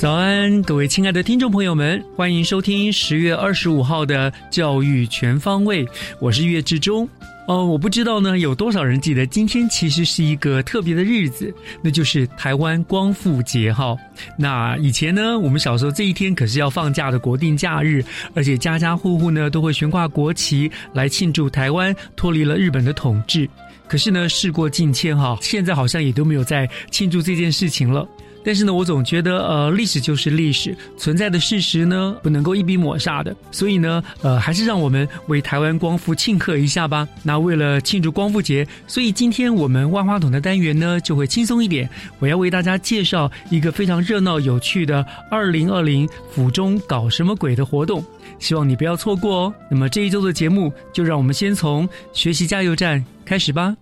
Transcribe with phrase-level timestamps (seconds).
[0.00, 5.84] 早安，各位亲爱的听众朋友们，欢迎收听十月二十五号的《教育全方位》，
[6.18, 7.06] 我是岳志忠。
[7.46, 13.94] 哦，我不知道呢，有多少人记得今天其实是一个特别的日子，那就是台湾光复节哈。
[14.38, 18.02] 那以前呢，我们小时候这一天可是要放假的国定假日，
[18.34, 23.46] 而且家家户户呢都会悬挂国旗来庆祝台湾脱离了日本的统治。
[23.86, 28.08] 可是呢，事过境迁哈，现在好像也都没有在庆祝这件事情了。
[28.44, 33.34] 但是呢，我总觉得，呃，历史就是历史，存在的事实呢，不能够一笔抹杀的。
[33.50, 37.06] 所以呢，呃，还是让我们为台湾光复庆贺一下吧。
[37.22, 41.88] 那为了庆祝光复节，所以今天我们万花筒的单元呢，就会轻松一点。
[42.18, 48.04] 我要为大家介绍一个非常热闹有趣的二零二零府中搞什么鬼的活动，
[48.38, 49.54] 希望你不要错过哦。
[49.70, 53.76] 那么这一周的节目，就让我们先从学习加油站开始吧。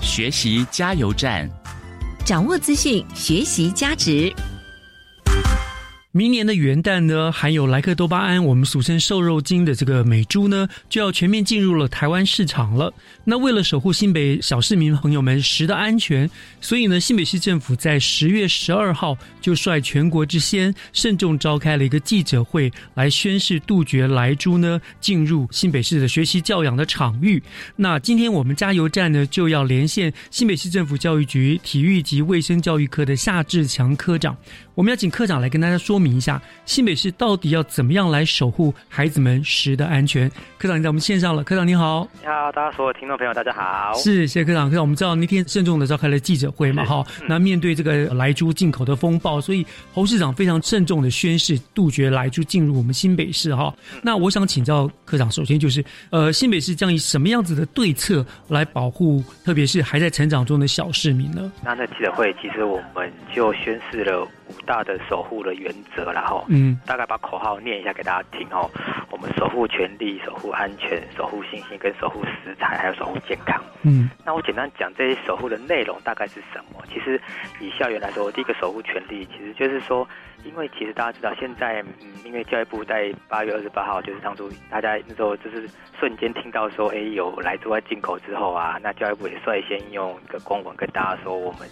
[0.00, 1.50] 学习加油站。
[2.24, 4.32] 掌握资讯，学习价值。
[6.14, 12.92] 明年的元旦呢，含有莱克多巴胺，我们俗称瘦肉精的这个美猪呢，就要全面进入了台湾市场了。
[13.24, 16.28] 那为了守护新北小市民朋友们食的安全，
[16.60, 27.42] 所以呢，新北市政府在十月十二号就率全国之先，慎重召开了一个记者会，来宣誓杜绝莱猪呢进入新北市的学习教养的场域。
[27.74, 34.36] 那今天我们加油站呢，就要连线新北市政府教育局体育及卫生教育科的夏志强科长。
[34.74, 40.30] 我们要请科长来跟大家说明一下，新北市到底要怎么样来守护孩子们食的安全。
[40.56, 41.44] 科长，你在我们线上了。
[41.44, 43.92] 科长你好，你好，大家所有听众朋友，大家好。
[43.94, 44.70] 是，谢谢科长。
[44.70, 47.04] 科长，我们知道那天慎重的召开了记者会嘛，哈。
[47.26, 53.74] 那面对这个来猪进口的风暴，所以侯市长非常慎重的宣誓杜绝来猪进入我们新北市，哈。
[54.02, 61.52] 那我想请教科长，首先就是，呃，新北市将以什么样子的对策来保护，特别是还在成长中的小市民呢？
[61.62, 64.26] 那在记者会，其实我们就宣誓了。
[64.52, 68.70] 五大的守护的原则，然后，嗯，大概把口号念一下给大家听哦。
[69.36, 73.62] 守护权利，守护安全，守护信心，跟守护食材，还有守护健康。
[73.82, 76.82] 嗯，那我简单讲这些守护的内容大概是什么？
[76.92, 77.20] 其实
[77.60, 80.06] 以校园来说，第一个守护权利，其实就是说，
[80.44, 85.68] 因为其实大家知道，现在，嗯，因为教育部在八月二十八号，就是当初大家那时候就是
[85.98, 91.68] 瞬间听到说，哎，有来自外进口之后啊，那教育部也率先用一个公文跟大家说，我们。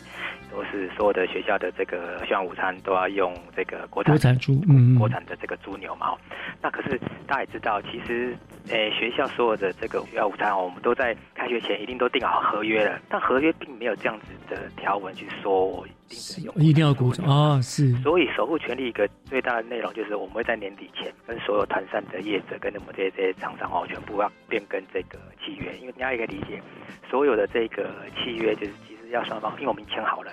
[0.53, 6.19] 都是所有的学校的这个校午餐都要用这个国产猪，嗯，国产的这个猪牛毛。
[6.61, 8.37] 那可是大家也知道，其实
[8.69, 17.93] 诶学校所有的这个学校午餐哦，我们都在开学前一定都订好合约了，但合约并没有这样子的条文去说我一定有一定要鼓掌啊，是。
[18.03, 26.61] 所以守护权利一个最大的内容就是，我们会在年底前跟所有团膳的业者跟我们这些这些厂商哦，全部要变更这个契约，因为大家也可以理解，
[27.09, 29.01] 所有的这个契约就是其实。
[29.11, 30.31] 要双方，因为我们签好了，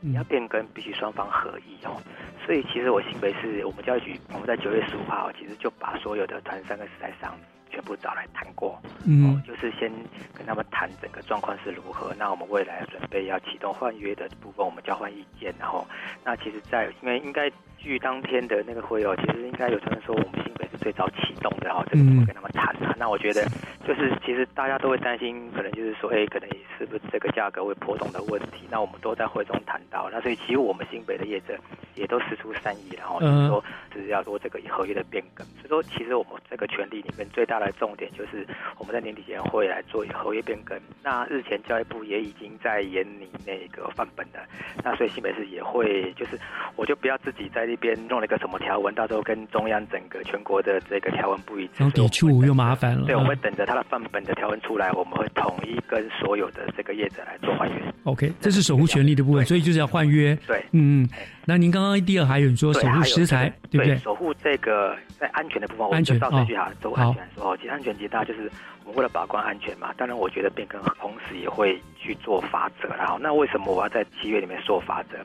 [0.00, 2.00] 你要变更必须双方合意哦。
[2.44, 7.36] 所以其实我新北市我们教育局，我们在九月十五号其实就把所有的团三个时代商
[7.68, 9.90] 全部找来谈过，嗯，就是先
[10.32, 12.14] 跟他们谈整个状况是如何。
[12.16, 15.52] 那我们未来准备要启动换约的部分，我们交换意见。
[15.58, 15.86] 然后，
[16.24, 17.50] 那其实，在因为应该
[17.86, 22.94] 据当天的那个会哦，其实应该有传说我们新北是最早启动的哦，这个会跟他们谈啊。
[22.98, 23.42] 那我觉得
[23.86, 28.66] 就是其实大家都会担心，可能就是说，哎，可能是不是这个价格会波动的问题？
[28.70, 30.10] 那我们都在会中谈到。
[30.10, 31.56] 那所以其实我们新北的业者
[31.94, 35.46] 也都使出善意，然后就是说是要做这个合约的变更。
[35.46, 38.46] 所以说，其实我们这个权利里面最大的重点就是
[38.78, 40.78] 我们在年底前会来做合约变更。
[41.02, 44.40] 那日前教育部也已经在研拟那个范本的，
[44.82, 46.38] 那所以新北市也会就是
[46.74, 53.04] 我就不要自己在那边弄了一个什么条文，到时候跟中央整个全国的这个条文不一致，然后抵触又麻烦了。
[53.04, 57.74] 对，我们会等着它的范本的条文出来，我们会统一跟所有的这个业者来做换约。
[58.04, 60.34] OK，这是守护权利的部分，所以就是要换约。
[60.46, 61.08] 对，嗯嗯。
[61.44, 63.96] 那您刚刚第二还有说守护食材，对不对？
[63.98, 68.50] 守护这个在安全的部分，安全照这句哈，守护安全说，其实安全其实大家就是我们
[68.94, 69.92] 为了把关安全嘛。
[69.96, 72.88] 当然，我觉得变更同时也会去做法则。
[72.96, 75.18] 然后，那为什么我要在七月里面说法则？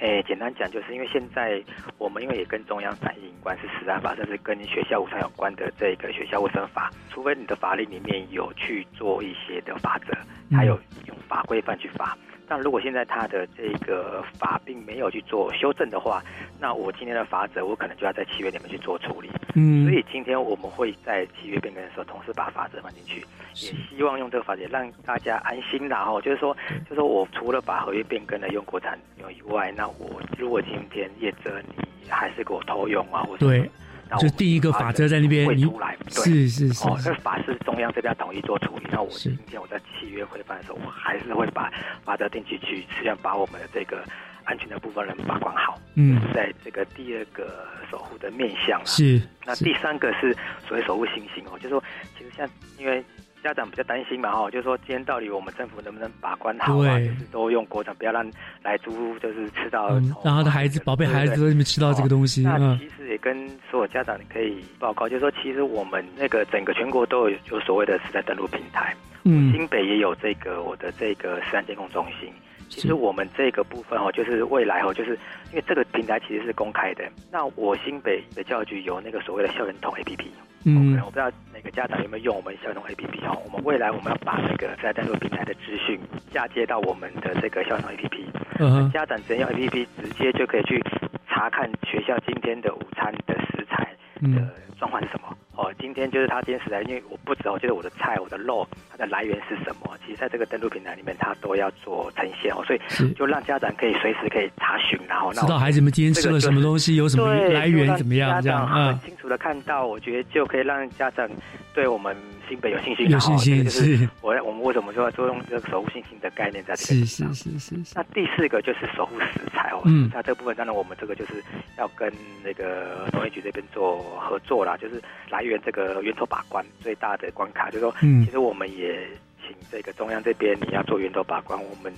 [0.00, 1.60] 诶，简单讲，就是因为现在
[1.98, 10.16] 我们因为也跟中央反映关是食安法，甚至跟学校卫生有关的这个学校卫生法，除非你的法律里面有去做一些的法则，
[10.56, 10.78] 还有
[11.08, 12.16] 用法规范去罚。
[12.46, 16.22] 但如果现在他的这个法并没有去做修正的话，
[16.60, 19.28] 那我今天的法则我可能就要在七月里面去做处理。
[19.58, 23.20] 嗯，所以今天我们会在契约变更的时候，同时把法则放进去，
[23.54, 25.88] 也希望用这个法则让大家安心。
[25.88, 33.70] 然后就是说，就是说我除了把合约变更了用国产用以外，那我如果今天业者你还是给我偷用啊，或者对。
[34.18, 36.88] 就第一个法则在那边，会出来，是是是。
[36.88, 38.86] 哦，那法是中央这边统一做处理。
[38.90, 41.70] 那我今天我在契约规范的时候，我还是会把
[42.06, 44.02] 法则定进去，实际上把我们的这个
[44.48, 45.78] 安全的部分人把关好。
[45.94, 49.20] 嗯，在这个第二个守护的面向是。
[49.46, 50.34] 那第三个是
[50.66, 51.84] 所谓守护信心哦，就是说，
[52.18, 52.48] 其实像
[52.78, 53.04] 因为。
[53.40, 56.98] 家长比较担心嘛，哈，就是说今天到底我们政府能不能把关好啊？
[56.98, 58.28] 就是都用国产，不要让
[58.64, 59.90] 来租就是吃到，
[60.24, 62.42] 让他的孩子、宝贝孩子都没吃到这个东西。
[62.42, 68.92] 那其实也跟所有家长可以报告，就是说其实我们那个整个全国都有有所谓的时代登录平台，
[69.22, 72.32] 嗯，新北也有这个我的这个时代监控中心。
[72.68, 75.18] 其实我们这个部分哦，就是未来哦，就是
[75.50, 77.04] 因为这个平台其实是公开的。
[77.30, 80.26] 那我新北的教育局有那个所谓的校园通 APP。
[80.64, 83.40] 嗯，我不知道哪个家长有没有用我们校园通 A P P 哦。
[83.44, 85.98] 我们未来我们要把那个在单独平台的资讯
[86.32, 88.26] 嫁接到我们的这个校园 A P P，
[88.58, 90.82] 嗯，家长只要用 A P P 直接就可以去
[91.28, 93.88] 查看学校今天的午餐的食材
[94.20, 95.28] 的状况是什么。
[95.58, 99.90] 哦，今天就是他今天食材，因为我不知道，就是我的菜、我的肉，它的来源是什么？
[100.06, 111.28] 其实在这个登录平台里面，它都要做呈现哦，所以就让家长可以随时可以查询，然后知道孩子们今天吃了什么东西，有什么来源怎么样，这样很清楚的看到，我觉得就可以让家长
[111.74, 112.16] 对我们
[112.48, 114.08] 新北有信心，有信心是。
[114.20, 117.34] 我我们为什么说做用这个守护信心的概念在这个地方？
[117.34, 117.92] 是是是是。
[117.96, 121.42] 那第四个就是守护食材哦，嗯，那这部分当然我们这个就是
[121.76, 122.12] 要跟
[122.44, 125.42] 那个农业局这边做合作啦，就是来。
[125.48, 129.08] 源这个源头把关最大的关卡，就是说，其实我们也
[129.40, 131.90] 请这个中央这边你要做源头把关，我们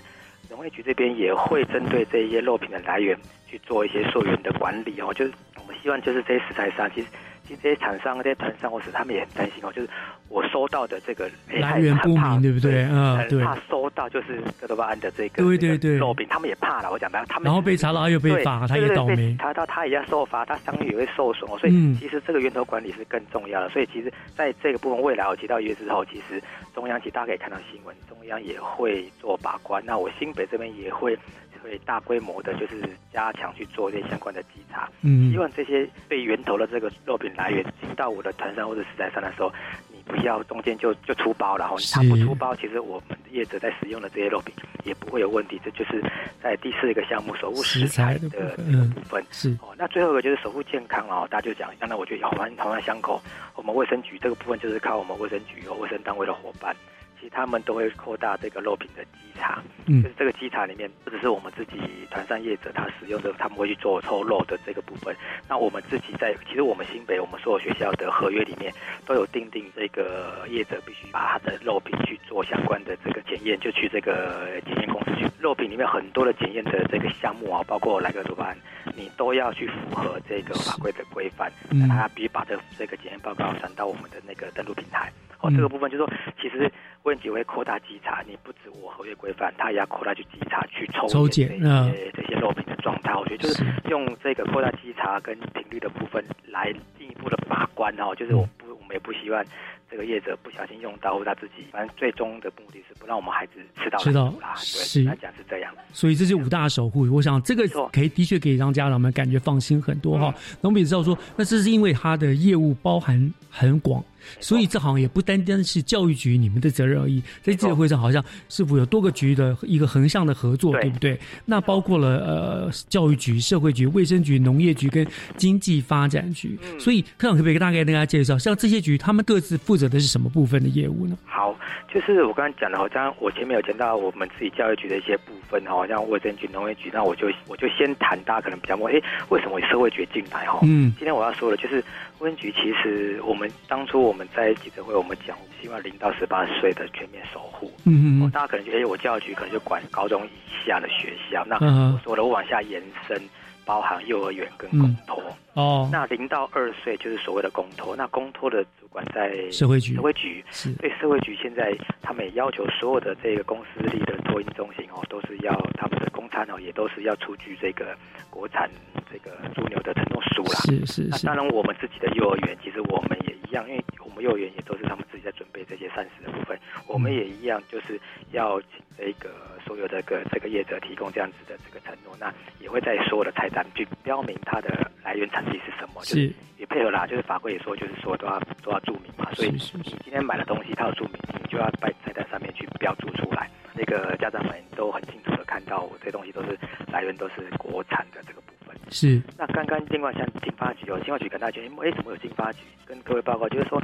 [0.48, 3.18] 农业局这边也会针对这些肉品的来源
[3.48, 5.12] 去做一些溯源的管理哦。
[5.12, 7.08] 就是我们希望就是这些食材上，其实
[7.50, 9.88] 其实这些厂商、这些团商或是他们也很担心哦，就是。
[10.30, 12.84] 我收到的这个来源不明，对不对？
[12.84, 16.92] 嗯，对怕收到就是哥德巴胺的这个对对对肉饼，他们也怕了。
[16.92, 19.36] 我讲白，他们然后被查到又被罚，他也倒霉。
[19.40, 21.58] 查到他也要受罚，他商誉也会受损哦。
[21.58, 23.68] 所以其实这个源头管理是更重要的。
[23.70, 26.40] 所以其实在这个部分，未来我提到一月之后，其实
[26.76, 29.82] 中央其实大家可以看到新闻，中央也会做把关。
[29.84, 31.18] 那我新北这边也会
[31.62, 34.88] 会大规模的，就是加强去做这些相关的稽查。
[35.02, 39.52] 嗯，希望这些被源头的这个肉品来源进到我的团上或者食材上的时候。
[39.92, 44.52] 你不要中间就就出包，然后它不出包，其实我们业者在使用的这些肉品
[44.82, 45.60] 也不会有问题。
[45.62, 46.02] 这就是
[46.42, 49.22] 在第四个项目守护食材的这个部分。
[49.30, 53.20] 是哦，那最后一个就是守护健康哦，大家就讲，刚才我觉得环环环相扣。
[53.54, 56.74] 我们卫生局这个部分就是靠我们卫生局和卫生单位的伙伴。
[57.20, 61.76] 其实他们都会扩大这个肉品的稽查，嗯，就是这个稽查里面不只是我们自己
[62.10, 65.14] 团膳业者他使用的，他们会去做抽肉的这个部分。
[65.46, 68.72] 那我们自己在，其实我们新北我们所有学校的合约里面
[69.04, 75.28] 都有定定，这个业者必须把他的肉品去做相关的这个检验，就去这个检验公司去。
[75.38, 78.56] 肉品里面很多的检验的这个项目啊，包括莱克多巴胺，
[78.96, 85.12] 你都要去符合这个法规的规范，那他必须把这这个检验报告传到我们的那个登录平台。
[85.42, 86.70] 哦，这个部分就是说，其实。
[87.10, 93.12] 问题会扩大稽查，你不止我合约规范，他也要扩大去稽查、去抽抽检这些这些肉品的状态。
[93.16, 99.44] 我觉得就是用这个扩大稽查跟频率的部分来进一步的把关哦，就是我不我们也不希望
[99.90, 105.74] 这个业者不小心用到或他自己，反正最终的目的是不让我们孩子吃到吃到啦，是对，来讲是这样。
[105.92, 110.32] 所以这是五大守护，我想这个可以的确可以让家长们感觉放心很多哈。
[110.36, 114.04] 嗯那我们也知道说，那这是因为他的业务包含很广，
[114.40, 117.22] 所以这好像也不单单是教育局你们的责任而已。
[117.42, 121.20] 在记者会上，好像是否有多个局的一个横向的合作，对对不对？
[121.44, 126.58] 那包括了呃教育局、社会局、卫生局、农业局跟经济发展局。
[126.62, 131.16] 嗯所以科长可不可以大概跟大家介绍，像这些局他们各自负责的是什么部分的业务呢？
[131.24, 131.54] 好，
[131.92, 140.60] 就是我刚刚讲的，好像我前面有讲到我们自己教育局的一些部分哈，像卫生局、农业局，那我就我就先谈，大家可能比较问，哎，为什么社会局进来哈？
[140.62, 141.84] 嗯今天我要说的就是
[142.18, 147.70] 卫生局，其实我们当初我们在记者会我们讲，我们希望零到十八岁的全面守护。
[147.86, 151.92] 嗯嗯大家可能觉得，哎，我教育局可能就管高中以下的学校，那嗯。
[151.92, 153.16] 我说了，我往下延伸，
[153.64, 155.22] 包含幼儿园跟嗯公托。
[155.54, 159.94] 哦，那零到二岁就是所谓的公托，那公托的主管在社会局。
[159.94, 160.44] 社会局。
[160.50, 160.72] 是。
[160.74, 167.96] 对社会局现在，他们也要求所有的这个公司立的托婴中心哦，都是要他们的公餐哦，也都是要出具这个
[168.28, 168.68] 国产
[169.08, 170.58] 这个猪牛的承诺书啦。
[170.64, 171.26] 是是是。
[171.26, 179.28] 那当，然，我们自己的幼儿园，其实我们也一样，因为我们幼儿园也都是他们自己在准备这些膳食的部分，我们也一样，就是要请这个
[179.66, 198.59] 所有的个这个业者提供这样子的这个承诺，那也会在所有的菜单去标明它的来源产地是什么，就是是也配合啦，就是法规也说，就是说都要都要注明嘛，所以你今天买的东西它有注明，你就要在菜单上面去标注出来，那个家长们都很清楚的看到，我这东西都是来源都是国产的这个部分。
[198.90, 199.20] 是。
[199.36, 202.60] 那刚刚另外像金发局哦，金发局跟大家觉得，哎，怎么有金发局？
[202.84, 203.80] 跟各位报告，就是说，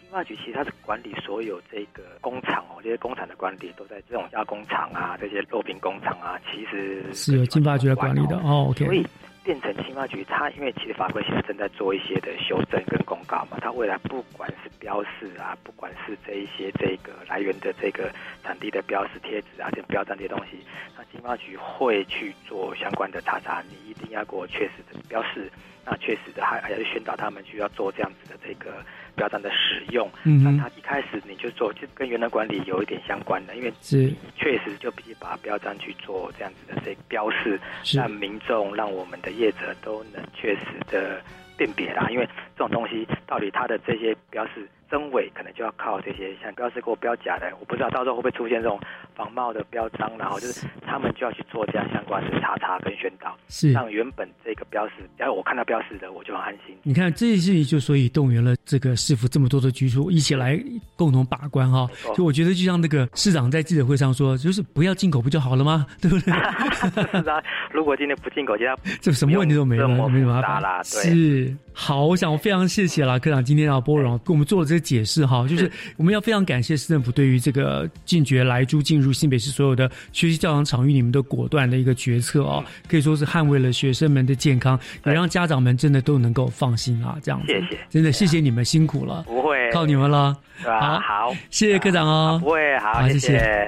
[0.00, 9.06] 金发局其实它是管理所有这个工厂哦，这些工厂的管理都在这种加工厂啊，这些肉品工厂啊，其实是由金发局来管理的哦所，OK，以
[9.48, 18.12] 变成青发局，它因为其实法规现在正在做一些的修正跟公告嘛，它未来不管是标示啊，不管是这一些这个来源的这个
[18.44, 20.58] 产地的标示贴纸啊，这标章这些东西，
[20.98, 25.50] 那金发局会去做相关的查查，你一定要给我确实的标示，
[25.82, 28.84] 那确实的还还要去宣导他们需要做这样子的这个
[29.18, 30.08] 标章的使用。
[30.24, 37.60] 嗯，那他一开始你就做，就跟原来管理有一点相关的，因为是确实就必须把标章去做这样子的这个标示，
[37.92, 41.20] 让民众、让我们的业者都能确实的
[41.56, 42.06] 辨别啦。
[42.10, 42.24] 因为
[42.56, 48.80] 这种东西到底它的这些标示真伪，可能就要靠这些像标示过标假的，我不知道到时候会不会出现这种
[49.18, 53.72] 仿冒的标章，然后就是他们就要去做这样相关的查查跟宣导，是。
[53.72, 56.76] 让原本这个标识，只要我看到标识的，我就很安心。
[56.84, 60.56] 你看，这件事情就所以动员了这个市府这么多的局处一起来
[60.94, 65.84] 共同把关哈、错就我觉得，就像那个市长在记者会上说，就是不要进口不就好了吗？
[66.00, 66.32] 对不对？
[67.20, 70.82] 是啊，如果今天不进口，其他这什么问题都没了，没什么麻。
[70.84, 87.48] 对是好，我想我非常谢谢啦，科长今天啊波荣 给我们做了这个解释哈，就是我们要非常感谢市政府对于这个禁绝来猪进入新北市所有的学习教养场域你们的果断的一个决策哦，可以说是捍卫了学生们的健康，也让家长们真的都能够放心啊，这样子。
[87.48, 91.00] 谢谢真的谢谢你们辛苦了，不会，靠你们了，对吧？
[91.00, 92.38] 好，谢谢科长哦。
[92.42, 93.66] 不会，好，谢谢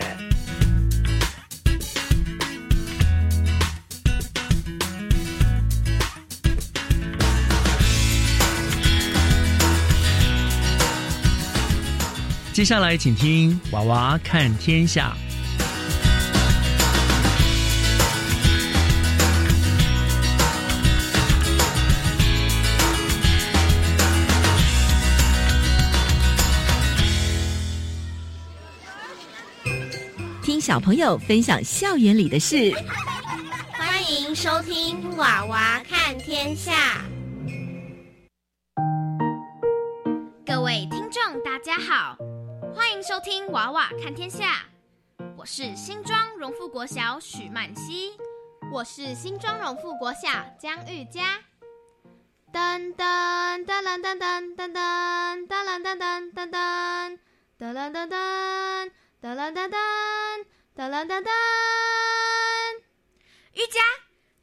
[12.53, 15.15] 接下来请听《娃娃看天下》。
[30.61, 32.71] 小朋友分享校园里的事。
[33.73, 37.03] 欢迎收听《娃娃看天下》。
[40.45, 42.17] 各位听众，大家好，
[42.75, 44.57] 欢迎收听《娃娃看天下》，
[45.37, 48.13] 我是新庄荣富国小许曼希，
[48.71, 50.29] 我是新庄荣富国小
[50.61, 51.39] 江玉佳。
[52.53, 57.19] 噔噔噔噔噔噔噔噔噔噔噔噔噔
[57.59, 58.91] 噔噔噔噔
[59.23, 59.69] 噔噔噔
[60.75, 61.29] 噔噔噔噔。
[63.53, 63.79] 玉佳，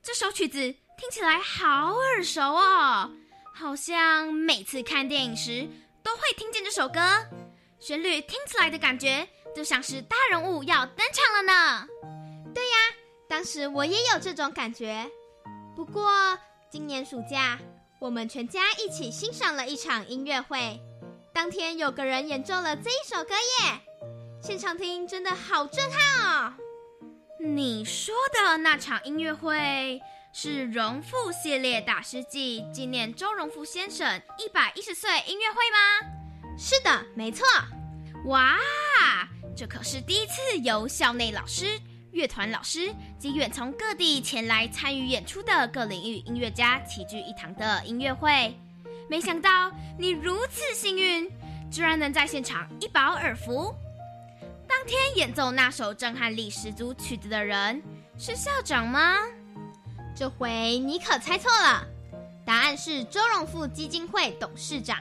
[0.04, 0.60] 这首曲子
[1.00, 3.10] 听起来好耳熟哦，
[3.56, 5.68] 好像每次看电影时
[6.04, 7.00] 都会听见这首歌，
[7.80, 11.88] 旋律听起来的感觉就像是大人物要登场了呢。
[12.54, 12.78] 对呀
[13.28, 15.10] 当时我也有这种感觉，
[15.76, 16.38] 不过
[16.70, 17.58] 今年暑假，
[18.00, 20.80] 我们全家一起欣赏了一场音乐会。
[21.34, 23.82] 当天有个人演奏了这一首歌耶，
[24.48, 26.54] 现场听真的好震撼哦！
[27.38, 30.02] 你说的那场音乐会
[30.32, 36.58] 是荣富系列大师祭纪念周荣富先生一百一十岁音乐会吗？
[36.58, 37.46] 是的，没错。
[38.28, 38.58] 哇，
[39.54, 41.78] 这可是第一次由校内老师、
[42.12, 48.58] 乐团老师及远从各地前来参与演出的各领域音乐家齐聚一堂的音乐会。
[49.10, 51.30] 没想到你如此幸运，
[51.70, 53.76] 居然能在现场一饱耳福。
[54.68, 57.82] 当天演奏那首震撼力十足曲子的人
[58.18, 59.16] 是校长吗？
[60.16, 61.86] 这回你可猜错了，
[62.46, 64.98] 答案是周荣富基金会董事长。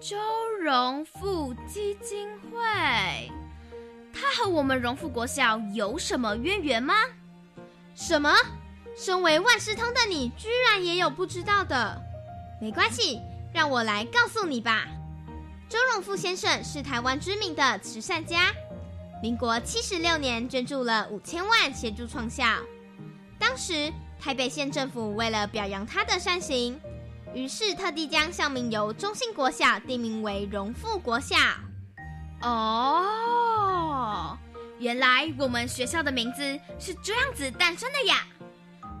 [0.00, 0.16] 周
[0.62, 3.30] 荣富基金会，
[4.12, 6.94] 他和我们荣富国小有什么渊源吗？
[7.94, 8.34] 什么？
[8.96, 12.00] 身为万事通的你，居然也有不知道的？
[12.60, 13.20] 没关系，
[13.52, 14.86] 让我来告诉你吧。
[15.68, 18.52] 周荣富先生是台湾知名的慈善家，
[19.22, 22.44] 民国七十六年捐助了五千万协助创校，
[23.38, 23.92] 当时。
[24.20, 26.76] 台北县政府为了表扬他的善行，
[27.32, 31.36] 于是特地将校名由中信国小定名为荣富国小。
[32.40, 34.36] 哦，
[34.80, 36.42] 原来我们学校的名字
[36.80, 38.26] 是这样子诞生的呀！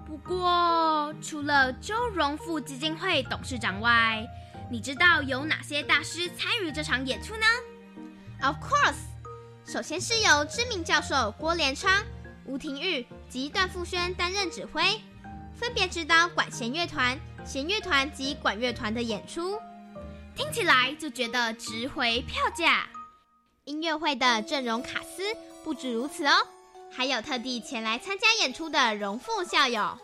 [0.06, 4.24] 不过，除了周荣富基金会董事长外，
[4.70, 7.44] 你知道有哪些大师参与这场演出呢
[8.40, 9.00] ？Of course，
[9.70, 12.02] 首先是由知名教授郭连昌、
[12.46, 14.98] 吴廷玉及段富轩担任指挥。
[15.54, 19.60] 分别指导管弦乐团、弦乐团及管乐团的演出，
[20.34, 22.88] 听起来就觉得值回票价。
[23.64, 25.22] 音乐会的阵容卡司
[25.62, 26.32] 不止如此哦，
[26.90, 29.98] 还有特地前来参加演出的荣富校友。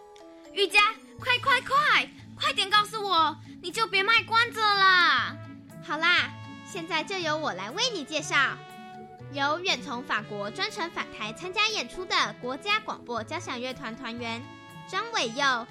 [0.53, 2.07] 玉佳，快快快，
[2.39, 5.35] 快点告诉我，你就别卖关子了。
[5.83, 6.31] 好啦，
[6.71, 8.37] 现在就由我来为你介绍，
[9.35, 14.41] 由远从法国专程返台参加演出的国家广播交响乐团团员。
[14.89, 15.67] 张伟佑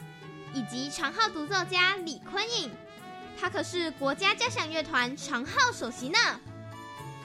[0.53, 2.70] 以及长号独奏家李坤颖，
[3.39, 6.20] 他可是国家交响乐团长号首席呢。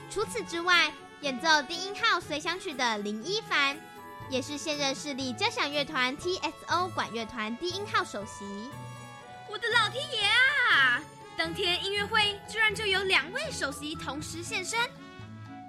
[0.08, 0.92] 除此之外，
[1.22, 3.76] 演奏低音号随想曲的林一凡，
[4.30, 8.70] 也是现任市立交响乐团 TSO 管乐团低音号首席。
[9.50, 11.02] 我的老天爷啊！
[11.36, 14.78] 当天音乐会居然就有两位首席同时现身。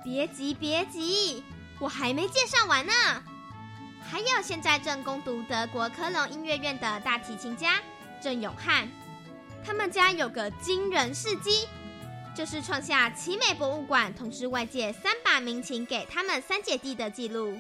[0.03, 1.43] 别急别急，
[1.79, 2.93] 我还没介绍完呢。
[4.09, 7.79] 还有现在正攻读德国科隆音乐院的大提琴家
[8.21, 8.87] 郑永汉，
[9.63, 11.67] 他们家有个惊人事迹，
[12.35, 17.59] 就是创下奇美博物馆同时外界三把名琴给他们三姐弟的记录。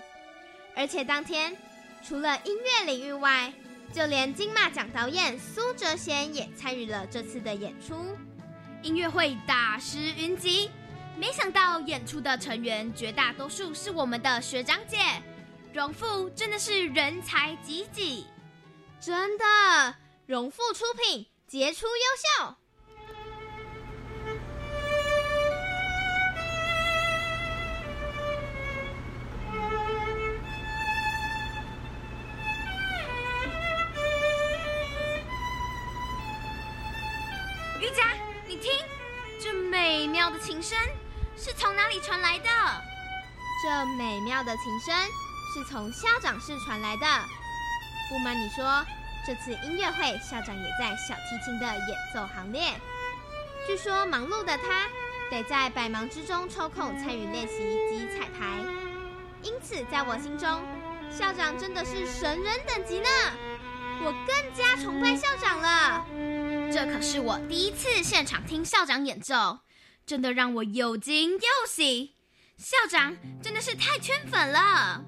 [0.75, 1.55] 而且当天
[2.01, 3.53] 除了音乐领域外，
[3.93, 8.17] 就连金马奖导演苏哲贤也参与了这次的演出。
[8.81, 10.71] 音乐会大师云集，
[11.17, 14.97] 没想到演出的成员绝大多数是我们的学长姐。
[15.71, 18.25] 荣富真的是人才济济，
[18.99, 19.95] 真的，
[20.25, 22.55] 荣富出品杰出优秀。
[37.79, 38.03] 瑜伽，
[38.47, 38.71] 你听，
[39.39, 40.77] 这美妙的琴声
[41.49, 42.47] 是从哪里传来的？
[43.63, 44.95] 这美妙的琴声。
[45.51, 47.07] 是从校长室传来的。
[48.07, 48.85] 不瞒你说，
[49.25, 52.79] 这次音乐会校长也在小提琴的演奏行列。
[53.65, 54.87] 据说忙碌的他
[55.31, 57.57] 得在百忙之中抽空参与练习
[57.89, 58.63] 及彩排，
[59.41, 60.61] 因此在我心中，
[61.09, 63.09] 校长真的是神人等级呢。
[64.03, 66.05] 我更加崇拜校长了。
[66.71, 69.57] 这可是我第一次现场听校长演奏，
[70.09, 72.15] 真的让我又惊又喜。
[72.57, 75.05] 校长真的是太圈粉了。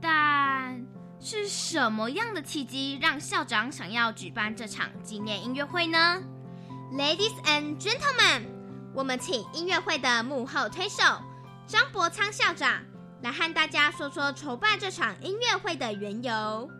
[0.00, 0.80] 但
[1.18, 6.22] 是什么样的契机让校长想要举办这场纪念音乐会呢
[6.92, 8.42] ？Ladies and gentlemen，
[8.94, 11.02] 我们请音乐会的幕后推手
[11.66, 12.84] 张伯昌校长
[13.24, 16.70] 来和大家说说筹办这场音乐会的缘由。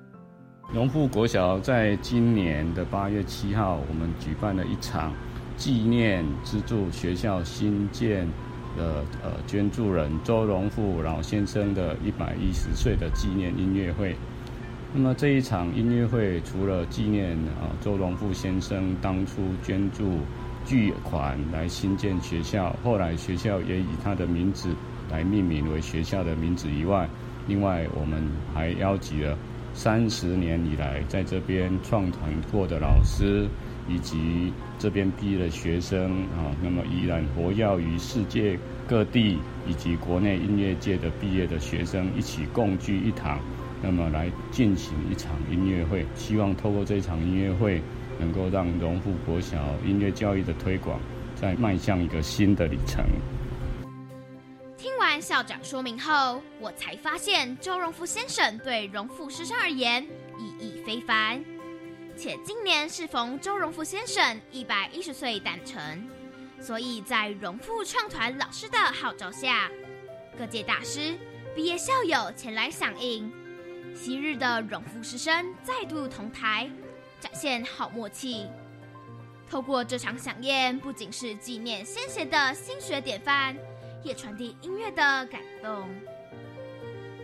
[0.73, 5.12] 农富国小在今年的八月七号，我们举办了一场
[5.57, 8.29] 纪念资助学校新建。
[8.77, 14.14] 的呃捐助人周荣富老先生的一百一十岁的纪念音乐会。
[14.92, 20.19] 那么这一场音乐会除了纪念啊周荣富先生当初捐助
[20.66, 24.69] 巨款来新建学校，后来学校也以他的名字
[25.11, 27.09] 来命名为学校的名字以外，
[27.49, 29.38] 另外我们还邀集了
[29.73, 33.49] 三十年以来在这边创团过的老师。
[33.88, 43.41] 以及这边毕业的学生啊，那么依然活跃于世界各地，以及国内音乐界的毕业的学生一起共聚一堂，
[43.83, 47.81] 那么来进行一场音乐会，希望透过这场音乐会，
[48.21, 51.01] 能够让荣富国小音乐教育的推广
[51.35, 53.05] 再迈向一个新的里程。
[54.77, 60.05] 听完校长说明后，我才发现周荣富先生对荣富师生而言
[60.39, 61.56] 意义非凡。
[62.17, 66.09] 且今年适逢周荣富先生一百一十岁诞辰，
[66.61, 69.71] 所以在荣富创团老师的号召下，
[70.39, 71.15] 各界大师、
[71.55, 73.31] 毕业校友前来响应。
[73.95, 76.71] 昔日的荣富师生再度同台，
[77.21, 78.47] 展现好默契。
[79.49, 83.57] 透过这场响宴，不仅是纪念先贤的心学典范，
[84.03, 85.89] 也传递音乐的感动。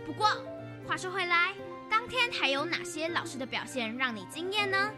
[0.05, 0.29] 不过，
[0.87, 1.53] 话说回来。
[1.93, 4.91] 当天还有哪些老师的表现让你惊艳呢？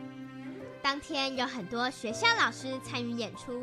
[0.81, 3.61] 当天有很多学校老师参与演出，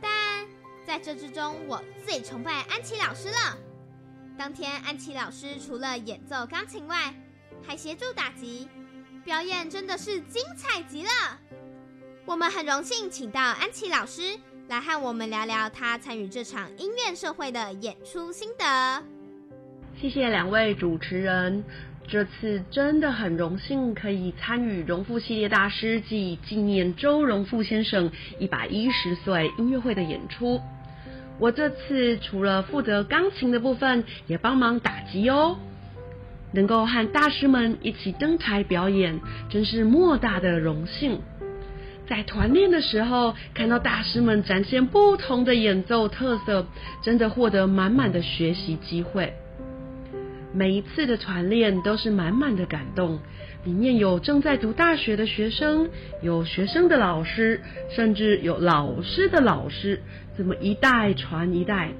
[0.00, 0.46] 但
[0.86, 3.58] 在这之中，我最崇拜安琪老师了。
[4.38, 7.12] 当天，安琪老师除了演奏钢琴外，
[7.66, 8.68] 还协助打击，
[9.24, 11.10] 表演真的是精彩极了。
[12.24, 19.02] 我们很荣幸请到安琪老师来和我们聊聊他参与这场音乐社会的演出心得。
[20.00, 21.62] 谢谢两位主持人。
[22.08, 30.60] 这次真的很荣幸可以参与荣富系列大师暨纪念周荣富先生一百一十岁音乐会的演出。
[31.38, 35.56] 我这次除了负责钢琴的部分，也帮忙打击哦。
[36.52, 41.20] 能够和大师们一起登台表演，真是莫大的荣幸。
[42.06, 46.66] 在团练的时候，看到大师们展现不同的演奏特色，
[47.02, 49.32] 真的获得满满的学习机会。
[50.54, 53.18] 每一次的团练都是满满的感动，
[53.64, 55.88] 里面有正在读大学的学生，
[56.20, 60.02] 有学生的老师，甚至有老师的老师，
[60.36, 61.90] 这么一代传一代。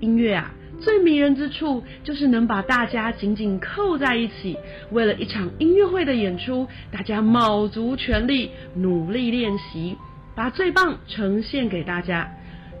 [0.00, 4.58] 音乐啊，最迷人之处就是能把大家紧紧扣在一起。
[4.90, 9.96] 为了一场音乐会的演出，大家卯足全力，努力练习，
[10.34, 12.30] 把最棒呈现给大家。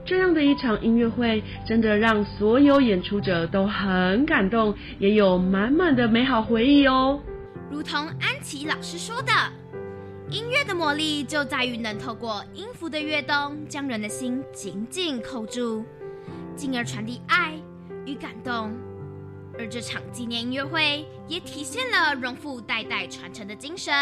[0.04, 7.20] 这样的一场音乐会，真的让所有演出者都很感动，也有满满的美好回忆哦。
[7.70, 9.32] 如同安琪老师说的，
[10.30, 15.84] 音乐的魔力就在于能透过音符的跃动，将人的心紧紧扣住，
[16.54, 17.54] 进而传递爱
[18.04, 18.72] 与感动。
[19.58, 23.92] 而这场纪念音乐会也体现了荣富代代传承的精神。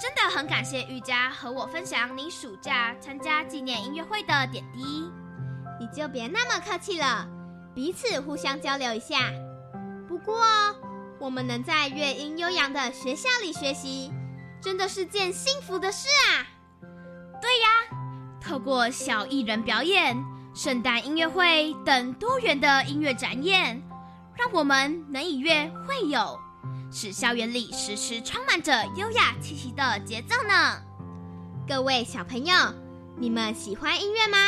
[0.00, 5.10] 真的很感谢玉佳和我分享你暑假参加纪念音乐会的点滴。
[5.82, 7.26] 你就别那么客气了，
[7.74, 9.32] 彼此互相交流一下。
[10.06, 10.40] 不过，
[11.18, 14.12] 我们能在乐音悠扬的学校里学习，
[14.60, 16.46] 真的是件幸福的事啊！
[17.40, 17.68] 对呀，
[18.40, 20.16] 透过小艺人表演、
[20.54, 23.82] 圣诞音乐会等多元的音乐展演，
[24.36, 26.38] 让我们能以乐会友，
[26.92, 30.80] 使校园里时时充满着优雅气息的节奏呢。
[31.66, 32.54] 各位小朋友，
[33.16, 34.38] 你们喜欢音乐吗？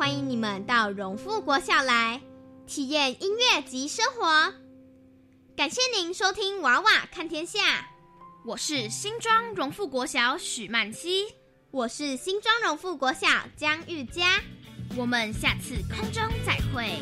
[0.00, 2.18] 欢迎你们到荣富国小来
[2.66, 4.54] 体验音乐及生活。
[5.54, 7.58] 感谢您收听《娃娃看天下》，
[8.46, 11.26] 我是新庄荣富国小许曼希，
[11.70, 14.40] 我是新庄荣富国小江玉佳，
[14.96, 16.98] 我们下次空中再会。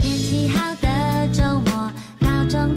[0.00, 2.74] 天气好的周末，闹钟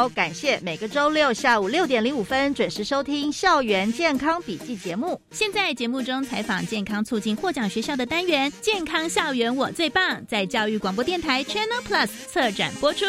[0.00, 5.20] 友，感谢每个周六下午六点零五分准时收听《校园健康笔记》节目。
[5.30, 13.04] 现在节目中采访健康促进获奖学校的单元《健康校园我最棒》，在教育广播电台 Channel Plus 策展播出。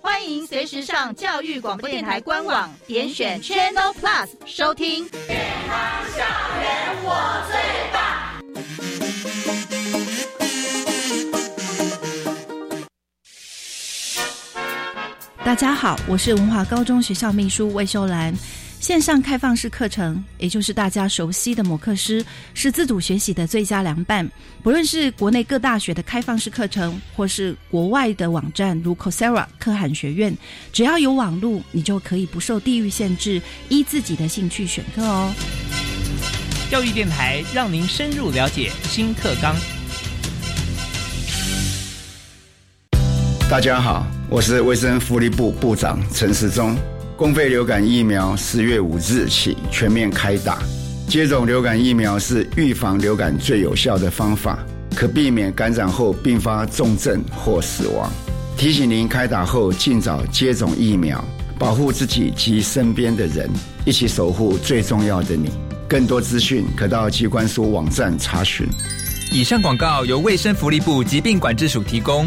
[0.00, 5.08] 欢迎随时上教育广播电台官网点选 Channel Plus 收听。
[5.10, 5.36] 健
[5.68, 5.78] 康
[6.16, 6.18] 校
[6.60, 7.58] 园我最
[7.92, 9.65] 棒。
[15.46, 18.34] 大家好，我是文华高中学校秘书魏秀兰。
[18.80, 24.28] 线上开放式课程，也就是大家熟悉的摩课师，是自主学习的最佳良伴。
[24.60, 30.36] 不论是国内各大学的开放式课程，或是国外的网站如 Coursera、可汗学院，
[30.72, 35.32] 只要有网路，你就可以不受地域限制，依自己的兴趣选课哦。
[36.68, 39.54] 教育电台让您深入了解新课纲。
[43.48, 46.76] 大家好，我是卫生福利部部长陈时中。
[47.16, 50.58] 公费流感疫苗四月五日起全面开打。
[51.06, 54.58] 接种流感疫苗是预防流感最有效的方法，
[54.96, 58.10] 可避免感染后并发重症或死亡。
[58.56, 61.24] 提醒您开打后尽早接种疫苗，
[61.56, 63.48] 保护自己及身边的人，
[63.84, 65.50] 一起守护最重要的你。
[65.88, 68.66] 更多资讯可到机关署网站查询。
[69.30, 72.26] 以上广告由卫生福利部疾病管制署提供。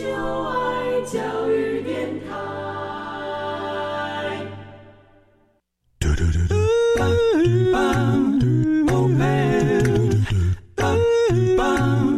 [0.00, 0.06] 就
[0.44, 0.56] 爱
[1.12, 2.32] 教育电台。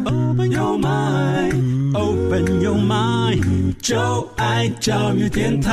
[0.04, 5.72] Open your mind, open your mind，就爱教育电台。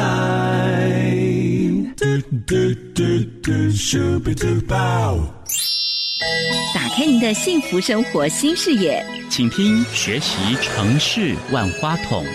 [1.95, 2.05] 嘟
[2.47, 3.03] 嘟嘟
[3.43, 5.19] 嘟，Super Duper。
[6.99, 12.25] 开您的幸福生活新视野，请听学习城市万花筒。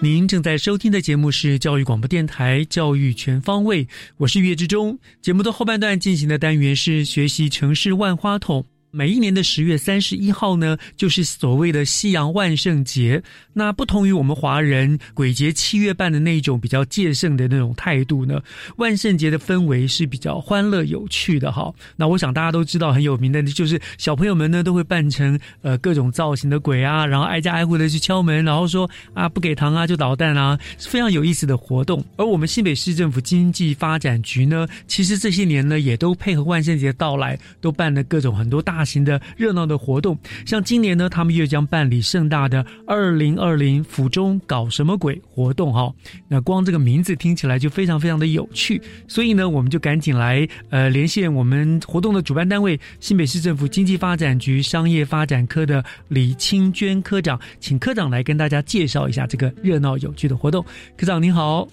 [0.00, 3.84] 您正在收听的节目是教育广播电台《教育全方位》，
[4.16, 4.98] 我是岳志忠。
[5.22, 8.66] 节目的后半段进行的单元是学习城市万花筒。
[8.90, 13.22] 每一年的十月三十一号呢，就是所谓的西洋万圣节。
[13.52, 18.40] 那不同于我们华人鬼节七月半的那种比较戒慎的那种态度呢，
[18.76, 21.72] 万圣节的氛围是比较欢乐有趣的哈。
[21.96, 32.04] 那我想大家都知道很有名的，就是小朋友们呢都会扮成呃各种造型的鬼啊，然后挨家挨户的去敲门，然后说啊不给糖啊就捣蛋啊，非常有意思的活动。
[32.16, 40.18] 而我们新北市政府经济发展局呢，其实这些年呢也都配合万圣节的到来，都办了各种很多大大型的热闹的活动。
[40.46, 45.92] 像今年呢，他们又将办理盛大的二零二零府中搞什么鬼活动哈。
[46.28, 60.64] 那光这个名字听起来就非常非常的有趣，所以呢，我们就赶紧来呃连线我们活动的主办单位新北市政府经济发展局商业发展科的李清娟科长，请科长来跟大家介绍一下这个热闹有趣的活动。
[60.96, 61.68] 科长您好。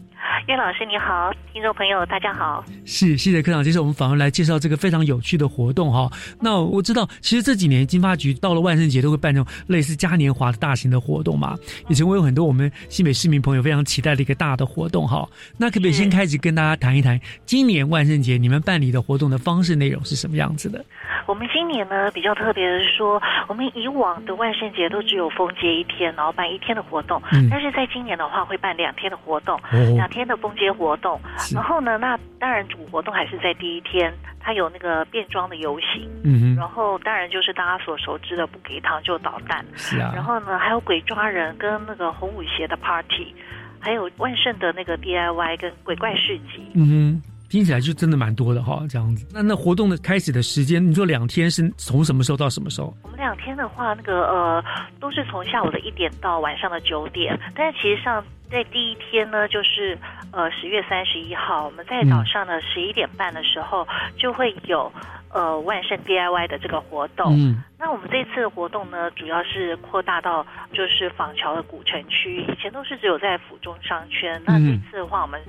[0.48, 2.64] 岳老师你好，听众朋友大家好。
[2.86, 6.10] 是，谢谢科长接受我们访问来介绍这个非常有趣的活动哈。
[6.40, 11.58] 那我知道，其实这几年金发局到了万圣节都会办这种类似嘉年华的大型的活动嘛，
[11.90, 15.28] 也成为有很多我们新北市民朋友非常期待的一个大的活动哈。
[15.58, 20.86] 那可不可以先开始跟大家谈一谈，今年万圣节你们办理的活动的方式内容是什么样子的？
[21.26, 31.19] 我们今年呢比较特别的是说，我们以往的万圣节都只有封街一天，然后办一天的活动，嗯但是在今年的话会办两天的活动，哦两天的封街活动。
[31.54, 43.34] 然后呢，那当然主活动还是在第一天，它有那个变装的游行，嗯然后当然就是大家所熟知的不给糖就捣蛋，是啊然后呢还有鬼抓人跟那个红舞鞋的 party，
[43.80, 46.65] 还有万圣的那个 DIY 跟鬼怪市集。
[46.73, 49.26] 嗯哼，听起来就真的蛮多的哈，这样子。
[49.34, 52.95] 那那活动的开始的时间，你说两天是从什么时候到什么时候？
[53.04, 54.63] 我们两天的话，那个呃，
[55.00, 57.38] 都是从下午的一点到晚上的九点。
[57.56, 59.98] 但是其实上在第一天呢，就是
[60.32, 64.92] 呃十月三十一号，我们在早上的十一点半的时候就会有
[65.34, 67.34] 呃万圣 DIY 的这个活动。
[67.38, 74.42] 嗯那我们这次的活动呢，主要是扩大到就是坊桥的古城区，以前都是只有在府中商圈。
[74.46, 75.40] 那这嗯次的话，我们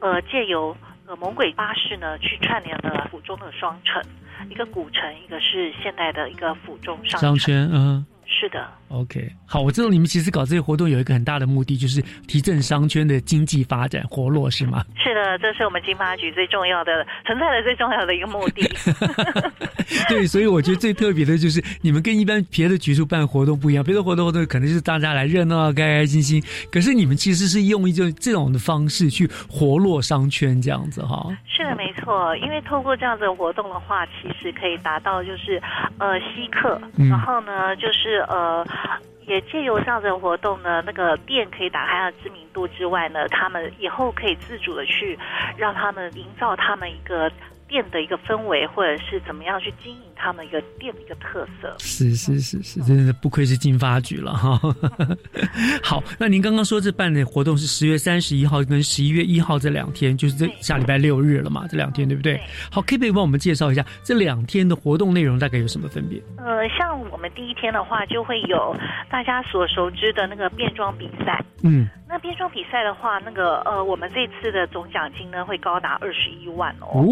[0.00, 4.02] 呃借由呃猛鬼巴士呢，去串联了府中的双城，
[4.50, 8.68] 一个古城，一个是现代的一个府中商圈商圈，嗯是的。
[8.88, 14.84] OK，好，我知道你们其实搞这些活动有一个很大的目的，就是提振商圈的经济发展活络，是吗？
[14.96, 18.62] 是的，这是我们经发局最重要的存在的最重要的一个目的。
[20.08, 31.26] 对，所以我觉得最特别的就是你们跟一般别的局处办活动不一样，别的活动活动可能就是大家来热闹、开开心心，可是你们其实是用一种这种的方式去活络商圈，这样子哈。
[31.48, 35.60] 是的，没错，因为透过这样子的活动的话，其实可以达到就是
[35.98, 38.64] 呃吸客，嗯然后呢就是呃。
[39.26, 45.18] 也借由这样的活动呢，那个店可以打开它的知名度之外呢，他们以后可以自主的去
[45.56, 47.30] 让他们营造他们一个
[47.68, 51.74] 店的一个氛围，或者是怎么样去经营他们一个店的一个特色。
[51.78, 54.58] 是是是是，真的不愧是进发局了哈。
[55.82, 62.40] 好，那您刚刚说这办的活动是十月三十一号跟十一月一号这两天，就是这下礼拜六日了嘛，这两天对不对？
[62.70, 66.20] 好，可不可以帮我们介绍一下这两天的活动内容大概有什么分别？
[66.36, 68.76] 呃，像我们第一天的话，就会有
[69.10, 71.44] 大家所熟知的那个变装比赛。
[71.62, 76.98] 嗯，那变装比赛的话，那个呃，我们这次的总奖金呢会高达二十一万哦。
[76.98, 77.06] 哦，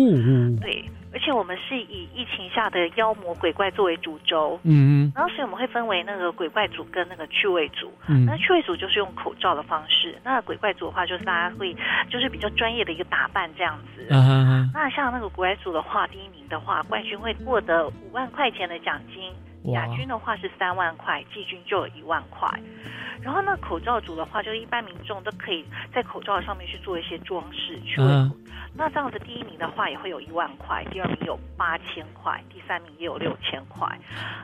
[0.60, 4.58] 对，而且我们是以疫情下的妖魔鬼怪作为主轴。
[4.64, 7.92] 嗯嗯然后，所以我们会分为那个鬼怪组跟那个趣味组。
[8.08, 11.72] 嗯那趣味组就是用口罩的方式，那鬼怪组的话就是大家会
[12.10, 14.12] 就是比较专业的一个打扮这样子。
[14.12, 19.32] 啊哈哈那像那个鬼怪组的话，第一名的话，冠军会获得五万块钱的奖金。
[19.64, 22.48] 哇亚军的话是三万块，季军就有一万块。
[23.22, 28.30] 然后呢，口罩组的话，就是一般民众都可以在口罩上面去做一些装饰，去嗯
[28.76, 33.88] 那这样子，第一名的话也会有一万块，第二名有八千块，第三名也有六千块。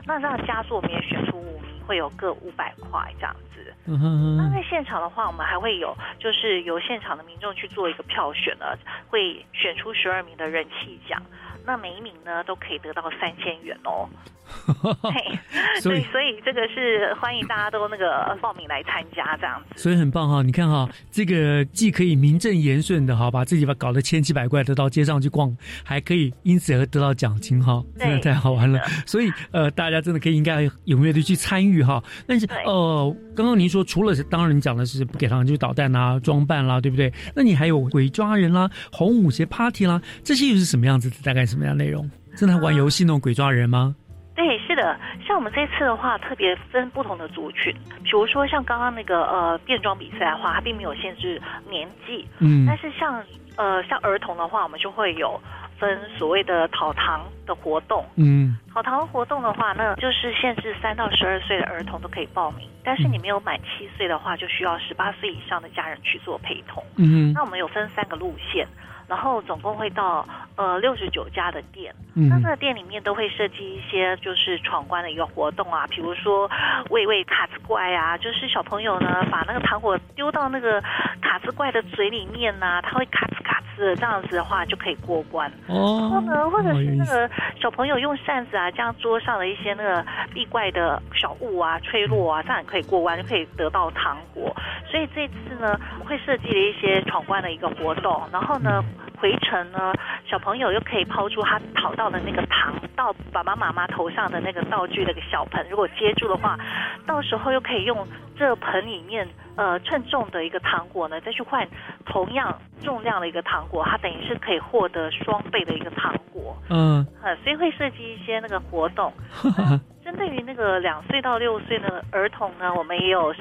[0.05, 3.73] 那这样加速，我们也选出五名，会有各五百块这样子。
[3.85, 8.65] 嗯哼那在现场的话，我们还会有就是由现场的民众去做一个票选呢，
[9.09, 11.21] 会选出十二名的人气奖。
[11.65, 14.07] 那每一名呢都可以得到三千元哦。
[15.01, 15.39] 嘿，
[15.79, 19.81] 所以对，所以这个是欢迎大家都那个报名来参加这样子。
[19.81, 20.41] 所以很棒哈！
[20.43, 28.81] 你看哈，这个既可以名正言顺的哈，把自己把搞得千奇百怪的到街上去逛，还可以因此而得到奖金哈，真的太好玩了。
[29.05, 32.03] 所以呃，大家真的可以应该踊跃的去参与哈。
[32.27, 37.13] 但是呃，刚刚您说除了当然你讲的是不给他们就导弹啦、装扮啦，对不对？
[37.33, 41.09] 那你还有鬼抓人啦、红舞鞋 party 啦，这些又是什么样子？
[41.23, 42.09] 大概什么样内容？
[42.37, 43.93] 真的玩游戏那种鬼抓人吗？
[44.33, 52.65] 对，是的，像我们这次的话，特别分不同的族群，比如说像刚刚那个呃变装比赛的话，它并没有限制年纪，嗯。
[52.65, 53.21] 但是像
[53.57, 55.39] 呃像儿童的话，我们就会有
[55.77, 58.57] 分所谓的讨糖的活动，嗯。
[58.73, 66.81] 讨糖活动的话，那就是限制三到十二岁的儿童都可以报名，但是你没有满七岁的话，就需要十八岁以上的家人去做陪同。
[66.95, 67.33] 嗯。
[67.33, 68.65] 那我们有分三个路线，
[69.11, 71.93] 然后总共会到呃六十九家的店。
[72.15, 76.49] 嗯那这个店里面都会设计一些就是闯关的一个活动啊，比如说
[76.89, 80.81] 喂喂卡子怪啊，就是小朋友呢把那个糖果丢到那个
[81.21, 85.51] 卡子怪的嘴里面呐、它会咔哧咔哧的，这样子的话就可以过关。
[85.67, 94.55] 哦然后呢，或者是那个小朋友用扇子啊，将桌上的一些那个壁怪的小物啊吹落啊，这样也可以过关，就可以得到糖果。
[94.89, 98.83] 所以这次呢，会设计了一些闯关的一个活动，然后呢，
[99.17, 99.93] 回程呢，
[100.29, 106.57] 小朋友又可以抛出他讨到的那个糖到爸爸妈妈头上的那个道具那个小盆，如果接住的话，
[107.05, 108.05] 到时候又可以用
[108.37, 109.27] 这盆里面
[109.61, 111.67] 呃称重的一个糖果呢，再去换
[112.03, 116.57] 同样重量的一个糖果，它等于是可以获得双倍的一个糖果。
[116.69, 119.13] 嗯，呃，所以会设计一些那个活动。
[120.03, 123.31] 针对于那个两岁到六岁的儿童呢，我们也有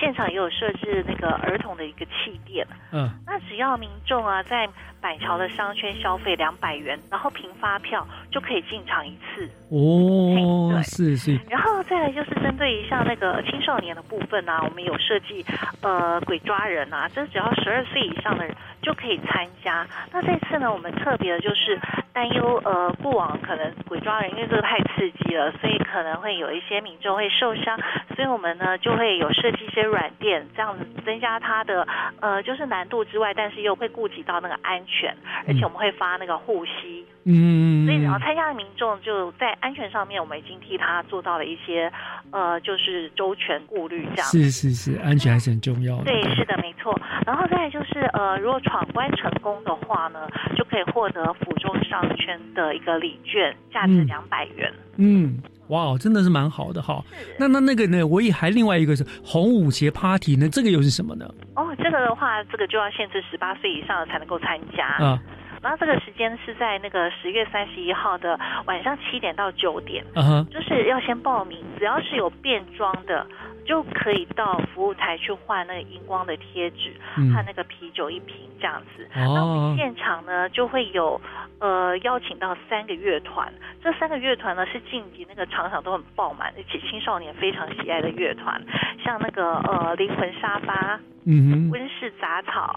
[0.00, 2.66] 现场也有设置那个儿童的一个气垫。
[2.90, 4.66] 嗯那只要民众啊在
[5.02, 9.46] 板桥的商圈消费两百元，然后凭发票就可以进场一次。
[9.70, 15.44] 哦，是是，然后再来就是针对一下那个青少年的部分呢、我们有设计
[15.82, 19.86] 呃鬼抓人啊，这只要十二岁以上的人就可以参加。
[20.10, 21.78] 那这次呢，我们特别的就是
[22.14, 27.78] 担忧呃过往可能鬼抓人因为这个太刺激了，所以可能会有一些民众会受伤，
[28.16, 31.86] 所以我们呢就会有设计一些软垫，这样子增加它的
[32.20, 35.14] 呃就是难度之外，但是又会顾及到那个安全，
[35.46, 37.04] 而且我们会发那个护膝。
[37.30, 41.92] 嗯，所以，然后参加的民众就在安全上面，我们已经替他做到了一些，
[42.30, 44.26] 呃，就是周全顾虑这样。
[44.26, 46.04] 是是是，安全还是很重要的。
[46.04, 46.98] 对，是的，没错。
[47.26, 50.20] 然后再来就是，呃，如果闯关成功的话呢，
[50.56, 54.72] 就可以获得府中商圈的一个礼券，价值嗯两百元。
[54.96, 55.38] 嗯，
[55.68, 57.02] 哇，真的是蛮好的哈。
[57.38, 58.04] 那那那个呢？
[58.04, 61.28] 我也还另外一个是红舞鞋 party 呢，这个又是什么呢？
[61.54, 64.86] 哦，这个的话，这个就要限制十八岁以上的才能够参加。
[64.86, 65.18] 啊，
[65.62, 70.04] 然后这个时间是在那个十月三十一号的晚上七点到九点，
[70.50, 73.26] 就是要先报名，只要是有变装的。
[73.68, 79.04] 就可以到服务台去换那个荧光的贴纸嗯和那个啤酒一瓶这样子。
[79.14, 81.20] 哦那我们现场呢就会有
[81.60, 83.52] 呃邀请到三个乐团，
[83.84, 88.58] 这三个乐团呢是晋级那个场场都很爆满，而且青少年非常喜爱的乐团，
[89.04, 92.74] 像那个呃灵魂沙发、嗯哼，温室杂草，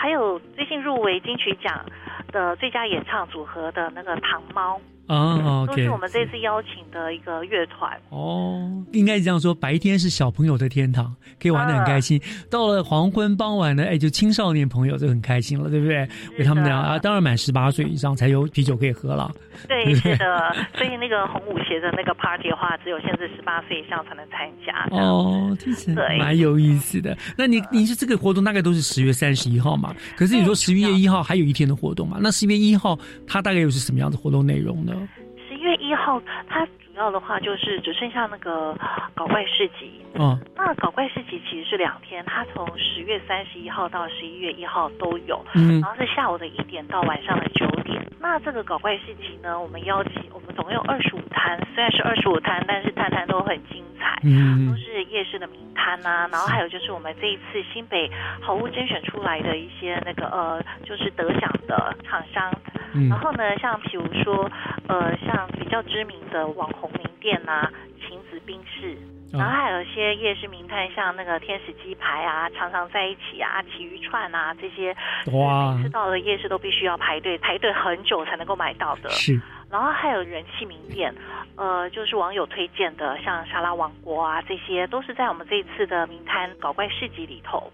[0.00, 1.84] 还有最近入围金曲奖
[2.32, 4.80] 的最佳演唱组合的那个糖猫，
[5.16, 7.90] 啊，OK，都是我们这次邀请的一个乐团。
[8.10, 12.20] 哦，应该是这样说，白天是小朋友的天堂，可以玩得很开心。
[12.48, 16.08] 到了黄昏傍晚呢，哎，就青少年朋友就很开心了，对不对？
[16.38, 19.30] 为他们俩啊，当然满十八岁以上才有啤酒可以喝了。
[19.68, 24.86] 对，对是的，所以那个红舞鞋的那个 party 的话，只有限制十八岁以上才能参加。
[24.90, 27.16] 哦，这是对蛮有意思的。
[27.36, 29.94] 那你你是这个活动大概都是十月三十一号嘛？
[30.16, 32.18] 可是你说十一月一号还有一天的活动嘛？
[32.20, 34.94] 那十一月一号它大概又是什么样的活动内容呢？
[35.90, 38.76] 十一号，它主要的话就是只剩下那个
[39.12, 40.00] 搞怪市集。
[40.14, 45.80] 嗯，那搞怪市集其实是两天，它从十月三十一号到十一月一号都有，嗯。
[45.80, 48.00] 然后是下午的一点到晚上的九点。
[48.20, 54.70] 那这个搞怪市集呢，我们邀请我们总共有二十五摊，虽然是二十五摊，但是摊摊都很精彩，嗯。
[54.70, 58.08] 都是夜市的名摊呐、然后还有就是我们这一次新北
[58.40, 62.52] 好物甄选出来的一些那个呃，就是得奖的厂商，
[62.94, 64.50] 嗯然后呢，像比如说
[64.88, 67.70] 呃，像比较知名的网红名店呐、
[68.00, 68.96] 晴子冰室。
[69.32, 74.92] 然后还有一些夜市名摊，像那个天使鸡排啊、常常在一起啊、奇鱼串啊这些，
[75.32, 79.08] 哇每次到了夜市都必须要排队，排队很久才能够买到的。
[79.10, 79.40] 是。
[79.70, 81.14] 然后还有人气名店，
[81.54, 87.72] 呃，就是网友推荐的，像沙拉王国啊，这些都是在我们这一次的名摊搞怪市集里头。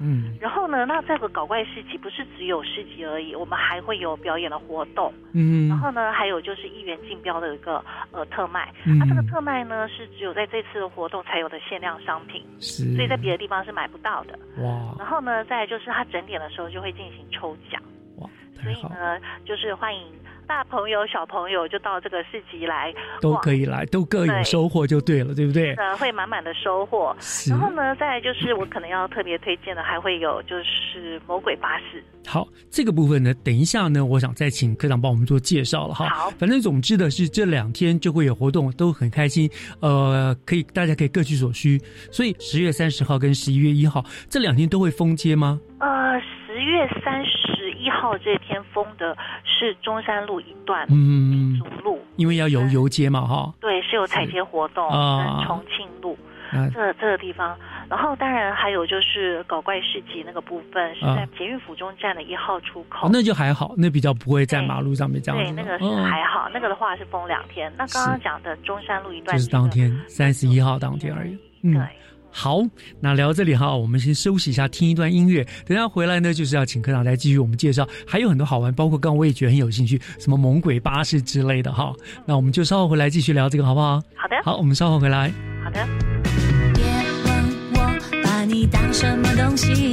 [0.00, 0.36] 嗯。
[0.40, 5.12] 然后呢，那这个搞怪市集不是只有市集而已，我们还会有表演的活动。
[5.32, 5.68] 嗯。
[5.68, 8.98] 然后呢，还有就是一元竞标的一个呃特卖，嗯。
[8.98, 12.94] 那、这个特卖呢是只有在这次的活动才有的限量商品，是。
[12.94, 14.38] 所以在别的地方是买不到的。
[14.62, 14.94] 哇。
[14.98, 17.82] 然后呢，再来就是它整点的时候就会进行抽奖，
[18.18, 18.28] 哇
[18.62, 20.02] 所以呢，就是欢迎
[20.48, 25.74] 大朋友小朋友就到这个市集来都可以来，都各有收获就对了，对不对？
[25.74, 27.14] 呃，会满满的收获。
[27.20, 32.02] 是然后呢，再来就是我可能要特别推荐的，还会有就是魔鬼巴士。
[32.26, 36.08] 好，这个部分呢，等一下呢，我想再请科长帮我们做介绍了哈。
[36.08, 39.50] 好，反正总之的是这两天就会有活动，都很开心。
[39.80, 41.78] 呃，可以大家可以各取所需。
[42.10, 45.60] 所以十月三十号跟十一月一号这两天都会封街吗？
[45.80, 53.52] 呃，十月三十一号这天封的是中山路一段嗯，路，因为要游游街嘛哈。
[53.60, 56.16] 对，是有彩街活动啊重庆路。
[56.50, 57.54] 啊这这个地方，
[57.90, 65.52] 然后当然还有就是搞怪市集那个部分是啊在捷运府中站的一号出口，哦，那就还好，那比较不会在马路上面这样对，子。
[65.54, 67.70] 那个是哦还好，那个的话是封两天。
[67.76, 71.36] 那刚刚讲的中山路一段就是当天三十一号当天而已。
[71.64, 71.86] 嗯，
[72.30, 72.60] 好，
[73.00, 75.44] 那聊到这里哈，我们先休息一下，听一段音乐。
[75.66, 81.92] 等一下回来呢，就是要请科长来继续我们介绍，还有很多好玩，包括刚刚我也觉得很有兴趣，什么猛鬼巴士之类的哈。
[82.26, 83.96] 那我们就稍后回来继续聊这个，好不好？
[84.14, 85.32] 好的，好，我们稍后回来。
[85.64, 85.86] 好的。
[86.74, 86.84] 别
[87.24, 89.87] 问我把你当什么东西，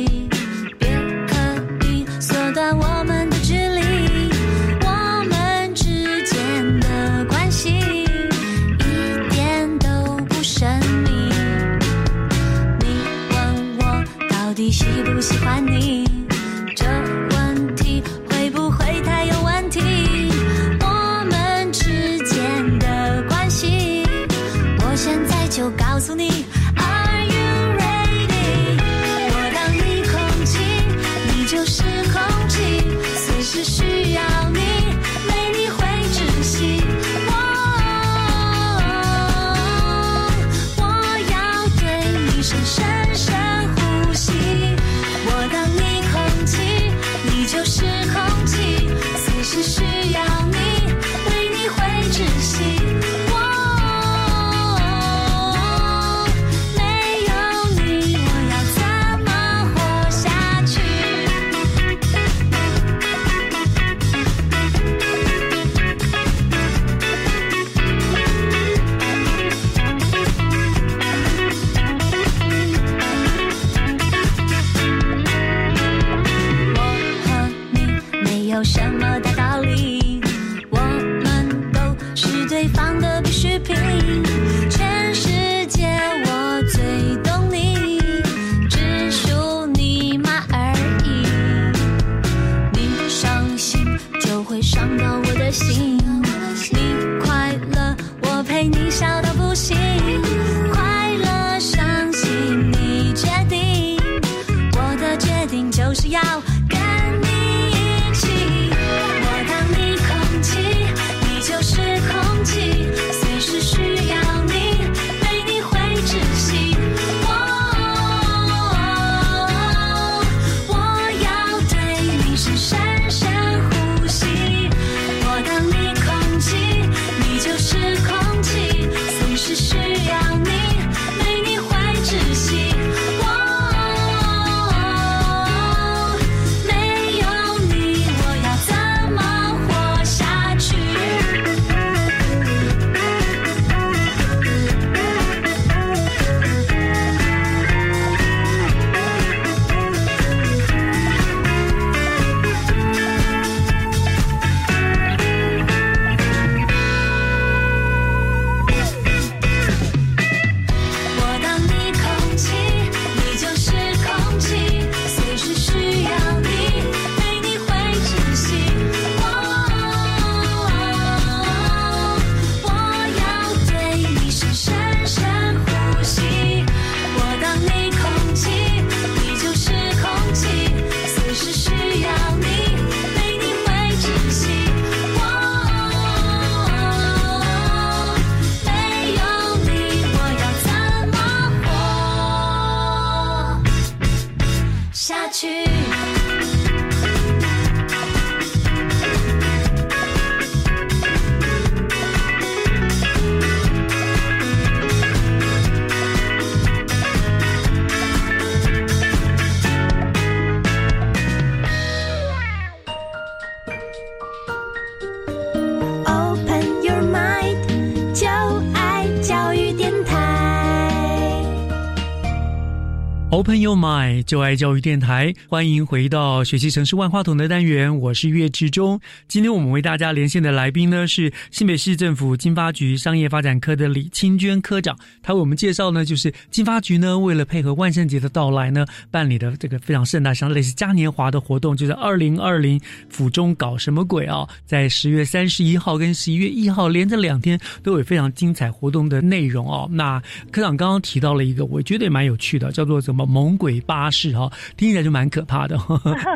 [223.86, 229.00] 爱就爱教育电台，欢迎回到学习城市万花筒的单元，我是岳志忠。
[229.28, 242.80] 今天我们为大家连线的来宾呢是新北市政府经发局商业发展科的李清娟科长，他为我们介绍呢，就是经发局呢为了配合万圣节的到来呢，办理的这个非常盛大，像类似嘉年华的活动，就是二零二零
[243.10, 244.48] 府中搞什么鬼啊？
[244.66, 249.88] 在十月三十一号跟十一月一号连着两天都有非常精彩活动的内容哦。
[249.92, 250.22] 那
[250.52, 255.78] 科长刚刚提到了一个，我觉得也蛮有趣的，叫做什么猛鬼巴士哈、听起来就蛮可怕的。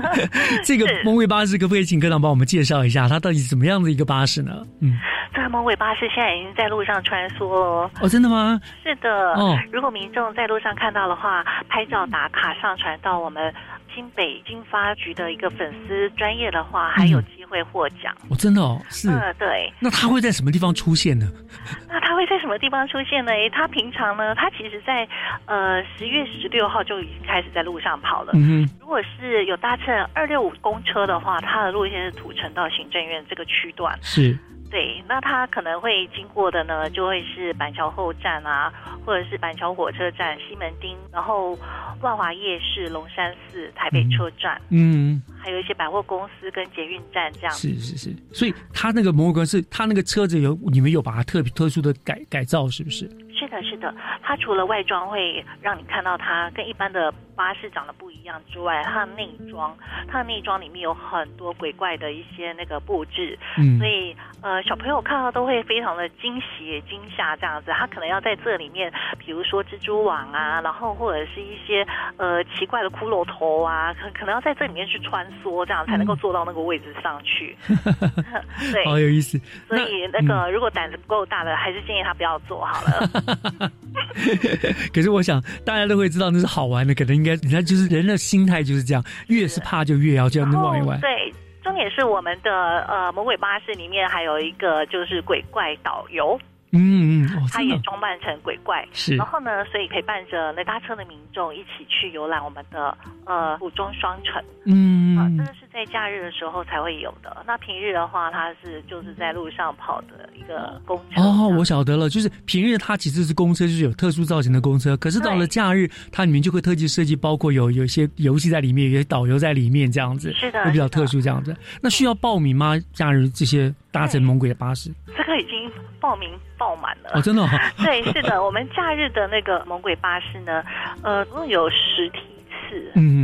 [0.64, 4.66] 这个猛鬼巴士可不可以请科长帮我们介绍一下，它到底是怎么样的一个巴士呢？
[4.82, 4.98] 嗯，
[5.34, 7.92] 这个猛鬼巴士现在已经在路上穿梭了哦。
[8.02, 8.60] 哦，真的吗？
[8.84, 13.54] 是的，哦如果民众在路上看到的话，拍照打卡上传到我们
[13.94, 18.16] 新北经发局的一个粉丝专业的话，还有机会获奖。
[18.30, 19.10] 哦，真的哦，是。
[19.10, 19.72] 嗯，对。
[19.80, 21.28] 那他会在什么地方出现呢？
[21.90, 23.32] 那他会在什么地方出现呢？
[23.32, 25.08] 诶，它平常呢，他其实在
[25.46, 28.32] 呃十月十六号就已经开始在路上跑了。
[28.36, 33.98] 嗯哼如果是有搭乘二六五公车的话，他的路线是土城到行政院这个区段。
[34.02, 34.38] 是。
[34.72, 38.72] 对，那他可能会经过的呢，就会是板桥后站啊，
[39.04, 41.58] 或者是板桥火车站、西门町，然后
[42.02, 47.52] 万华夜市、龙山寺、台北车站，嗯，还有一些百货公司跟捷运站这样。
[47.52, 48.16] 是是是。
[48.34, 53.10] 所以它那个摩格是它那个车子有你们有把它特别特殊的改改造，是不是？
[53.34, 59.74] 是的，是的，它除了外装会让你看到它跟一般的巴士长得不一样之外，它的内装，
[60.10, 67.72] 它的内装里面有很多鬼怪的一些那个布置，嗯所以呃小朋友看到都会非常的惊喜惊吓这样子。
[67.72, 71.88] 他可能要在这里面，比如说蜘蛛网啊，然后或者是一些
[72.18, 77.56] 呃奇怪的骷髅头啊，可可能要在这里面去穿梭，这样才能够坐到那个位置上去。
[78.74, 79.40] 对，好有意思。
[79.70, 83.72] 所以那个、如果胆子不够大的，还是建议他不要做好了。
[84.94, 91.00] 可是我想大家都会知道那是好玩的，可能应该人家就是人的心态就是这样，越是怕就越要这样玩一玩。
[91.02, 92.52] 对，重点是我们的
[92.88, 96.40] 呃魔鬼巴士里面还有一个就是鬼怪导游。
[96.72, 102.96] 嗯嗯，哦，他也装扮成鬼怪，是然后呢，所以陪伴着那搭车的民众一起去游览我们的
[103.26, 104.44] 呃古装双城。
[104.66, 107.44] 嗯啊，这是在假日的时候才会有的。
[107.48, 111.22] 那平日的话，它是就是在路上跑的一个公车。
[111.22, 121.56] 哦，我晓得了，就是平日它其实是公车，就是有特殊造型的公车，可是到了假日，它里面就会特技设计，包括有有一些游戏在里面，有些导游在里面这样子，是的会比较特殊这样子。
[121.82, 122.78] 那需要报名吗？
[122.94, 124.92] 假日这些搭乘猛鬼的巴士？
[125.18, 127.12] 这个已经报名爆满了。
[127.14, 127.48] 哦，真的、哦。
[127.84, 130.64] 对，是的，我们假日的那个猛鬼巴士呢，
[131.04, 132.20] 呃，总共有十梯
[132.50, 132.92] 次。
[132.96, 133.19] 嗯，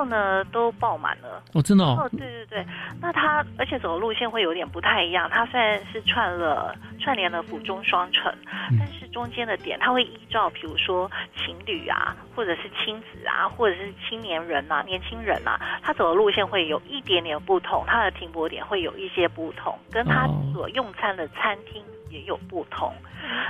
[0.00, 1.42] 后呢都爆满了。
[1.52, 2.66] 哦，真的哦，哦，对对对，
[3.02, 8.32] 那他而且走的路线会有点不太一样，他虽然是串了串联了府中双城，
[8.70, 8.78] 嗯。
[8.78, 20.42] 但是中间的点他会依照比如说情侣啊，或者是亲子啊，或者是青年人啊、年轻人啊，他走的路线会有一点点不同，他的停泊点会有一些不同，跟它哦。
[20.54, 22.92] 所用餐的餐厅也有不同。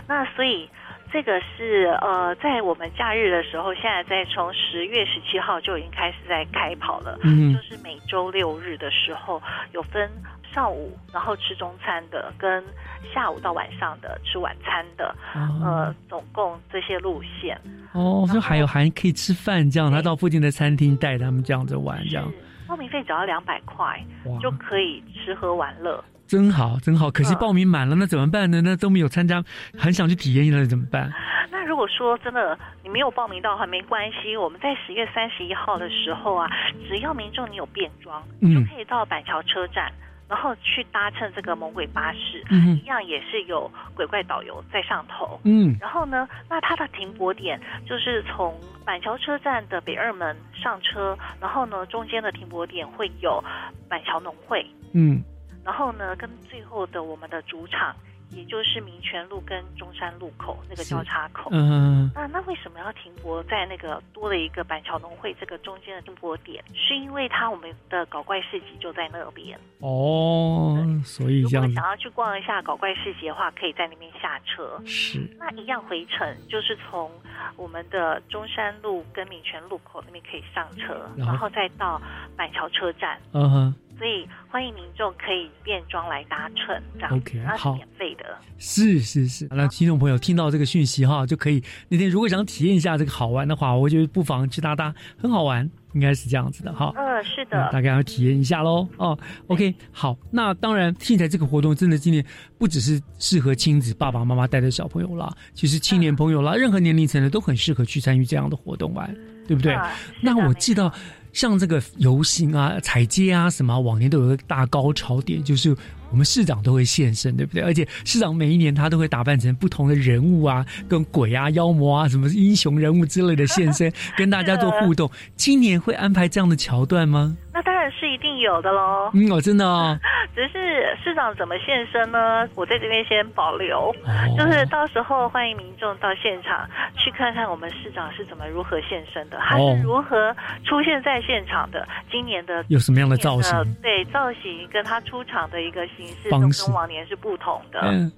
[0.09, 0.69] 那所以
[1.13, 7.53] 这个是呃，在我们假日的时候，现在在从十月十七号就已经开始在开跑了，嗯。
[7.53, 9.43] 就是每周六日的时候
[9.73, 10.09] 有分
[10.55, 12.65] 上午然后吃中餐的，跟
[13.13, 17.61] 下午到晚上的吃晚餐的，呃，总共这些路线。
[17.93, 22.33] 哦，就还有还可以吃饭这样，他到附近的餐厅带他们这样子玩，这样。
[22.69, 24.01] 报名费只要两百块
[24.41, 26.03] 就可以吃喝玩乐。
[26.31, 27.11] 真好真好。
[27.11, 28.61] 可惜嗯报名满了，那怎么办呢？
[28.63, 29.43] 那都没有参加，
[29.77, 31.11] 很想去体验，一下怎么办？
[31.51, 36.49] 那如果说真的你没有报名到的话，没关系，我们在十月三十一号的时候啊，
[36.89, 39.93] 只要民众你有变装，就可以到板桥车站。
[40.29, 45.41] 然后去搭乘这个猛鬼巴士，嗯一样也是有鬼怪导游在上头。
[45.43, 48.55] 嗯然后呢，那它的停泊点就是从
[48.85, 53.43] 板桥车站的北二门上车，然后呢，中间的停泊点会有
[53.89, 54.65] 板桥农会，
[54.95, 55.21] 嗯
[55.65, 57.95] 然后呢，跟最后的我们的主场，
[58.31, 61.51] 也就是民权路跟中山路口那个交叉口。
[61.53, 66.63] 嗯那那为什么要停泊在那个多了一个板桥农会这个中间的停泊点？
[66.75, 69.59] 是因为它我们的搞怪市集就在那边。
[69.79, 74.81] 哦，所以这样如果想要去逛一下搞怪市集的话，可以在那边下车。
[74.85, 77.11] 是那一样回程，就是从
[77.57, 82.01] 我们的中山路跟民权路口那边可以上车，然后再到
[82.37, 83.21] 板桥车站。
[83.33, 83.75] 嗯哼。
[84.01, 87.35] 所以欢迎民众可以变装来搭乘，这样 OK，
[87.77, 88.25] 免费的。
[88.57, 96.95] 是是是，那听众朋友听到这个讯息哈，就可以那天如果想体验一下这个好玩的话，我觉得不妨去搭搭，很好玩，应该是这样子的哈。
[96.97, 97.69] 嗯，是的。
[97.71, 98.89] 大概要体验一下喽。
[98.97, 102.25] 哦，OK，好，那当然，现在这个活动真的今年
[102.57, 109.15] 不只是适合亲子爸爸妈妈带着小朋友啦，其实青年朋友啦，任何年龄层的都很适合去参与这样的活动玩，
[109.47, 109.75] 对不对？
[109.75, 109.93] 啊
[110.23, 110.91] 那我记得
[111.33, 115.77] 像这个游行啊、踩街啊什么，往年都有个大高潮点，就是
[116.11, 117.63] 我们市长都会现身，对不对？
[117.63, 125.11] 而且市长每一年他都会打扮成不同的人物啊，跟鬼啊、妖魔啊、什么英雄人物之类的现身，跟大家做互动。
[125.37, 127.37] 今年会安排这样的桥段吗？
[127.53, 129.11] 那当然是一定有的喽。
[129.13, 129.99] 嗯，哦，真的哦。
[130.35, 132.49] 只是市长怎么现身呢？
[132.55, 140.35] 我在这边先保留，哦就是到时候欢迎民众到现场去看看我们市长是怎么如何现身的，他哦是如何
[140.65, 141.87] 出现在现场的。
[142.11, 147.81] 今年的有什么样的造型对造型跟他出场的一个形式都方式跟往年是不同的。
[147.83, 148.11] 嗯，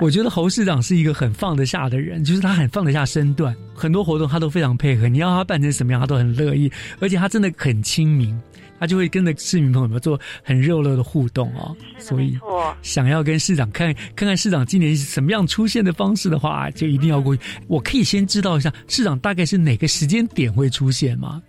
[0.00, 5.08] 我觉得侯市长是一个很放得下的人，就是他很放得下身段，很多活动他都非常配合。
[5.08, 6.70] 你要他办成什么样，他都很乐意，
[7.00, 8.40] 而且他真的很亲民，
[8.80, 11.76] 他就会跟着市民朋友们做很热络的互动哦。
[11.98, 12.36] 所以
[12.82, 17.42] 想要跟市长看看看市长今年是什么样出现的方式的话，就一定要过去。
[17.68, 21.40] 我可以先知道一下市长大概是哪个时间点会出现吗？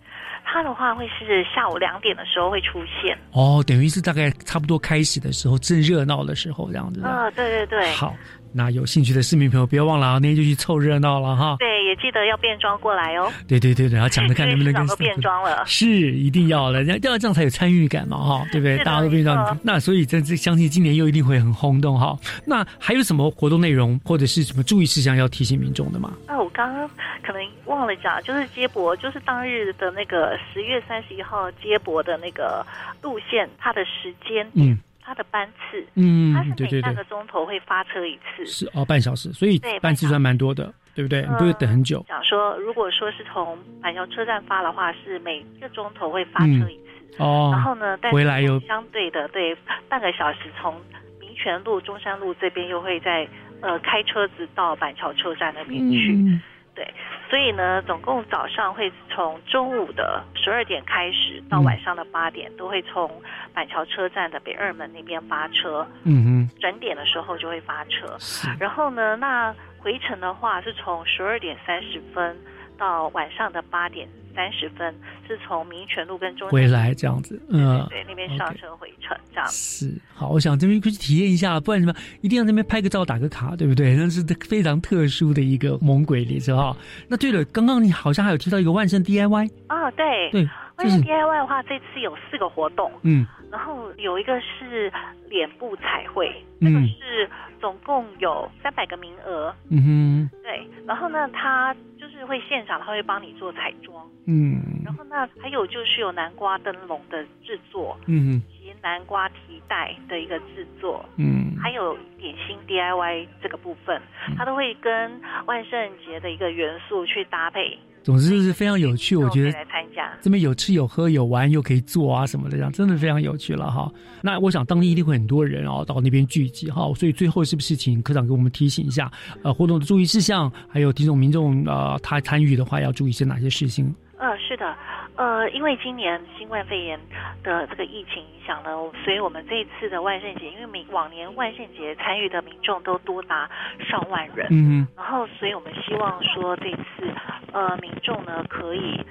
[0.53, 3.17] 他的话会是下午两点的时候会出现。
[3.31, 6.99] 哦，等于是大概差不多开始的时候，正热闹的时候这样子。
[7.05, 7.89] 嗯、对对对。
[7.93, 8.13] 好，
[8.51, 11.55] 那有兴趣的市民朋友不要忘了啊，那天就去凑热闹了哈。
[11.57, 11.70] 对，也
[12.01, 13.31] 记得要变装过来哦。
[13.47, 15.63] 对对对，然后抢着看能不能跟 变装了。
[15.65, 18.77] 是一定要的，要要这样才有参与感嘛哈， 对不对？
[18.79, 22.17] 大家都变没装错，那所以这这相信今年又一定会很轰动哈。
[22.45, 26.11] 那还有什么活动内容或者是什么注意事项要提醒民众的吗？
[26.27, 26.89] 啊，我刚刚
[27.23, 32.65] 可能忘了讲，就是接驳，就是当日的那个十月三十一号接驳的那个
[33.01, 41.21] 路线，它的时间，嗯，它的班次，嗯它是每半个钟头会发车一次，是哦，半小时，所以对班次算蛮多的，对不对？
[41.21, 42.03] 你不会等很久。
[42.07, 49.55] 讲说，如果说是从板桥车站发的话，是每个钟头会发嗯车一次，哦，然后呢，但是回来又相对的，对，
[49.89, 50.75] 半个小时从
[51.19, 53.27] 民权路、中山路这边又会在
[53.61, 56.39] 呃开车子到板桥车站那边去。
[56.71, 56.93] 嗯对，
[57.29, 63.11] 所以呢，总共早上会从中午的十二点开始到晚上的八点，都会从
[63.53, 65.85] 板桥车站的北二门那边发车。
[66.03, 68.17] 嗯哼，转点的时候就会发车。
[68.57, 72.37] 然后呢，那回程的话是从十二点三十分
[72.77, 74.93] 到晚上的八点三十分，
[75.27, 79.47] 是从民权路跟中回来这样子，嗯，对那边上车回程这样。
[79.49, 83.95] 是好，我想这边可以去体验一下，不然什么一定要那边拍个照、打个卡，对不对？
[83.95, 86.75] 那是非常特殊的一个猛鬼列车哈。
[87.07, 90.47] 那对了，刚刚你好像还有提到一个万圣 DIY，啊，对，对，
[90.77, 93.25] 万圣 DIY 的话，这次有四个活动，嗯。
[93.51, 94.91] 然后有一个是
[95.29, 100.29] 脸部彩绘，那个嗯是总共有三百个名额，嗯哼。
[100.41, 104.61] 对，然后呢，他就是会现场，他会帮你做彩妆，嗯。
[104.85, 111.57] 然后呢，还有就是有南瓜灯笼的制作，嗯及南瓜提袋的一个制作，嗯。
[111.61, 114.01] 还有点心 DIY 这个部分，
[114.37, 120.11] 它都会跟万圣节的一个元素去搭配，总之就是非常有趣，我觉得来参加。
[120.21, 123.91] 这边有吃有喝有玩又可以做啊什么的，这样真的非常有趣了哈。
[124.21, 129.11] 那我想当地一定会很多人哦到那边聚集哈，所以最后是不是请科长给我们提醒一下，
[129.43, 133.93] 呃，活动的注意事项，还有听众民众呃他参与的话要注意些哪些事情？
[134.17, 134.75] 呃，是的，
[135.15, 136.99] 呃，因为今年新冠肺炎
[137.43, 138.69] 的这个疫情影响呢，
[139.03, 143.49] 所以我们这一次的万圣节，因为每往年万圣节参与的民众都多达
[143.89, 147.11] 上万人，嗯然后所以我们希望说这次
[147.53, 149.03] 呃民众呢可以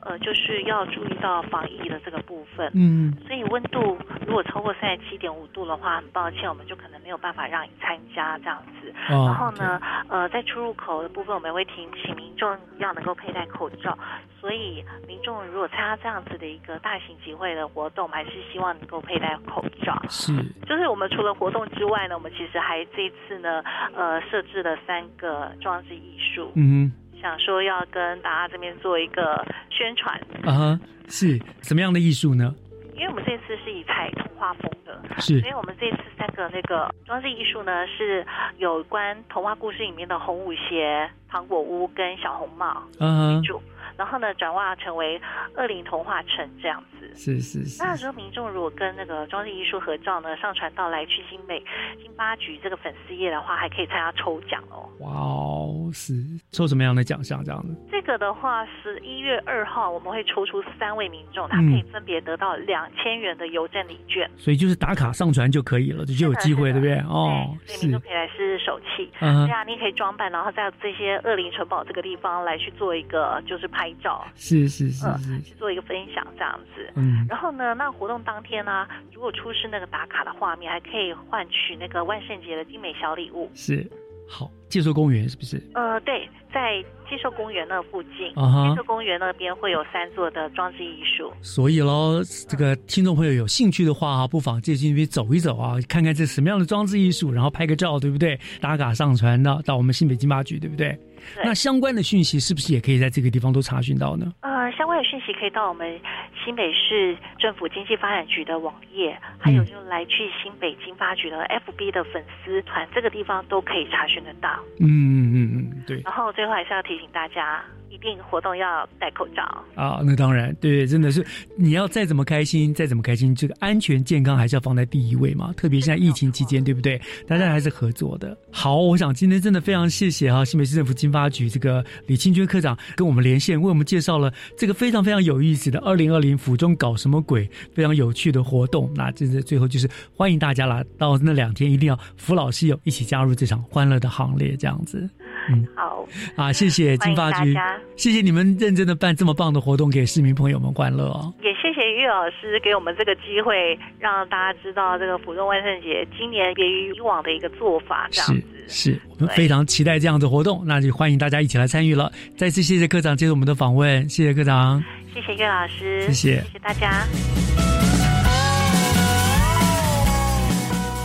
[0.00, 8.92] 呃就是要注意到防疫的这个部分，嗯所以温度如果超过三十七点五度的话，很抱歉，我们就可能没有办法让你参加这样子。
[9.10, 13.96] 哦然后呢，呃，在出入口的部分，我们会提醒民众要能够佩戴口罩。
[14.40, 19.98] 所以民众如果参加这样子的一个大型集会的活动，我们还是希望能够佩戴口罩。
[20.10, 20.34] 是
[20.66, 23.62] 就是我们除了活动之外呢，我们其实还这一次呢，
[23.94, 26.92] 呃，设置了三个装置艺术，嗯
[27.24, 30.20] 想说要跟大家这边做一个宣传。
[30.44, 32.54] 哼啊哈是什么样的艺术呢？
[32.94, 38.24] 因为我们这次是以彩童话风的，是所以我们这次三个那个装置艺术呢，是
[38.58, 43.60] 有关童话故事里面的红舞鞋、糖果屋跟小红帽啊哈主，
[43.96, 45.20] 然后呢转化成为
[45.56, 47.10] 恶灵童话城这样子。
[47.14, 51.62] 是是是那时候民众如果跟那个装置艺术合照呢，上传到来去新北
[52.02, 54.88] 金八局这个粉丝页的话，还可以参加抽奖哦。
[55.00, 56.14] 哇哦是
[56.50, 57.76] 抽什么样的奖项这样子？
[57.90, 64.28] 这个的话，十一月二号我们会抽出三位民众，他嗯可以分别得到两千元的邮政礼券。
[64.36, 66.96] 所以就是打卡上传就可以了，这就有机会，对不对？
[67.08, 69.10] 哦，是所以民众可以来试试手气。
[69.20, 75.06] 嗯对啊，你也可以装扮，然后在这些恶灵城堡这个地方来去做一个就是拍照，是是是
[75.42, 76.90] 去做一个分享这样子。
[76.94, 83.50] 嗯然后呢，那活动当天呢、如果出示那个打卡的画面，还可以换取那个万圣节的精美小礼物。
[83.54, 83.84] 是
[84.28, 84.50] 好。
[84.68, 85.62] 介寿公园是不是？
[85.74, 91.32] 呃，对，在接受公园那附近，啊哈接受公园那边会有三座的装置艺术。
[91.42, 98.36] 所以喽，这个听众朋友有兴趣的话啊，不妨借进那边走一走啊，看看这什么样的装置艺术，然后拍个照，对不对？
[98.60, 100.98] 打卡上传到到我们新北金八局，对不对？
[101.34, 104.32] 对那相关的讯息是不是也可以在这个地方都查询到呢？
[104.40, 106.00] 呃，相关的讯息可以到我们
[106.44, 114.50] 新北市政府经济发展局的网页，还有就来去新北经发局的 FB 的粉丝团，这个地方都可以查询得到。
[114.80, 117.62] 嗯嗯嗯嗯，对然后最后还是要提醒大家，
[117.94, 119.42] 一定活动要戴口罩。
[119.76, 121.24] 啊，那当然，对，真的是
[121.56, 125.52] 你要再怎么开心，再怎么开心，这个安全健康还是要放在第一位嘛。
[125.56, 127.00] 特别现在疫情期间，对不对？
[127.28, 128.36] 大家还是合作的。
[128.50, 138.90] 好，我想今天真的非常谢谢哈、新北市政府经发局这个李清娟科长跟我们连线，为我们介绍了这个非常非常有意思的二零二零府中搞什么鬼，非常有趣的活动。
[138.96, 145.08] 那这是最后就是欢迎大家啦，到那两天一定要扶老携幼一起加入这场欢乐的行列，这样子。
[145.50, 147.54] 嗯，好啊，谢谢金发局
[147.96, 151.32] 谢谢你们认真的办这么棒的活动，给市民朋友们欢乐哦。
[151.42, 158.48] 也谢谢岳老师给我们这个机会，让大家知道这个浦东万圣节今年别于以往的一个做法，这样是子。
[158.66, 162.10] 是，我们非常期待这样的活动，那就欢迎大家一起来参与了。
[162.36, 164.82] 再次谢谢科长接受我们的访问，谢谢科长。
[165.14, 167.06] 谢谢岳老师，谢谢谢谢大家。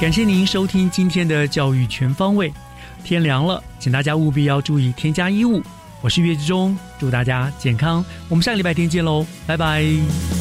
[0.02, 2.52] 感谢您收听今天的教育全方位。
[3.04, 5.62] 天凉了，请大家务必要注意添加衣物。
[6.02, 8.04] 我是岳志忠，祝大家健康。
[8.30, 10.39] 我们下个礼拜天见喽，拜拜。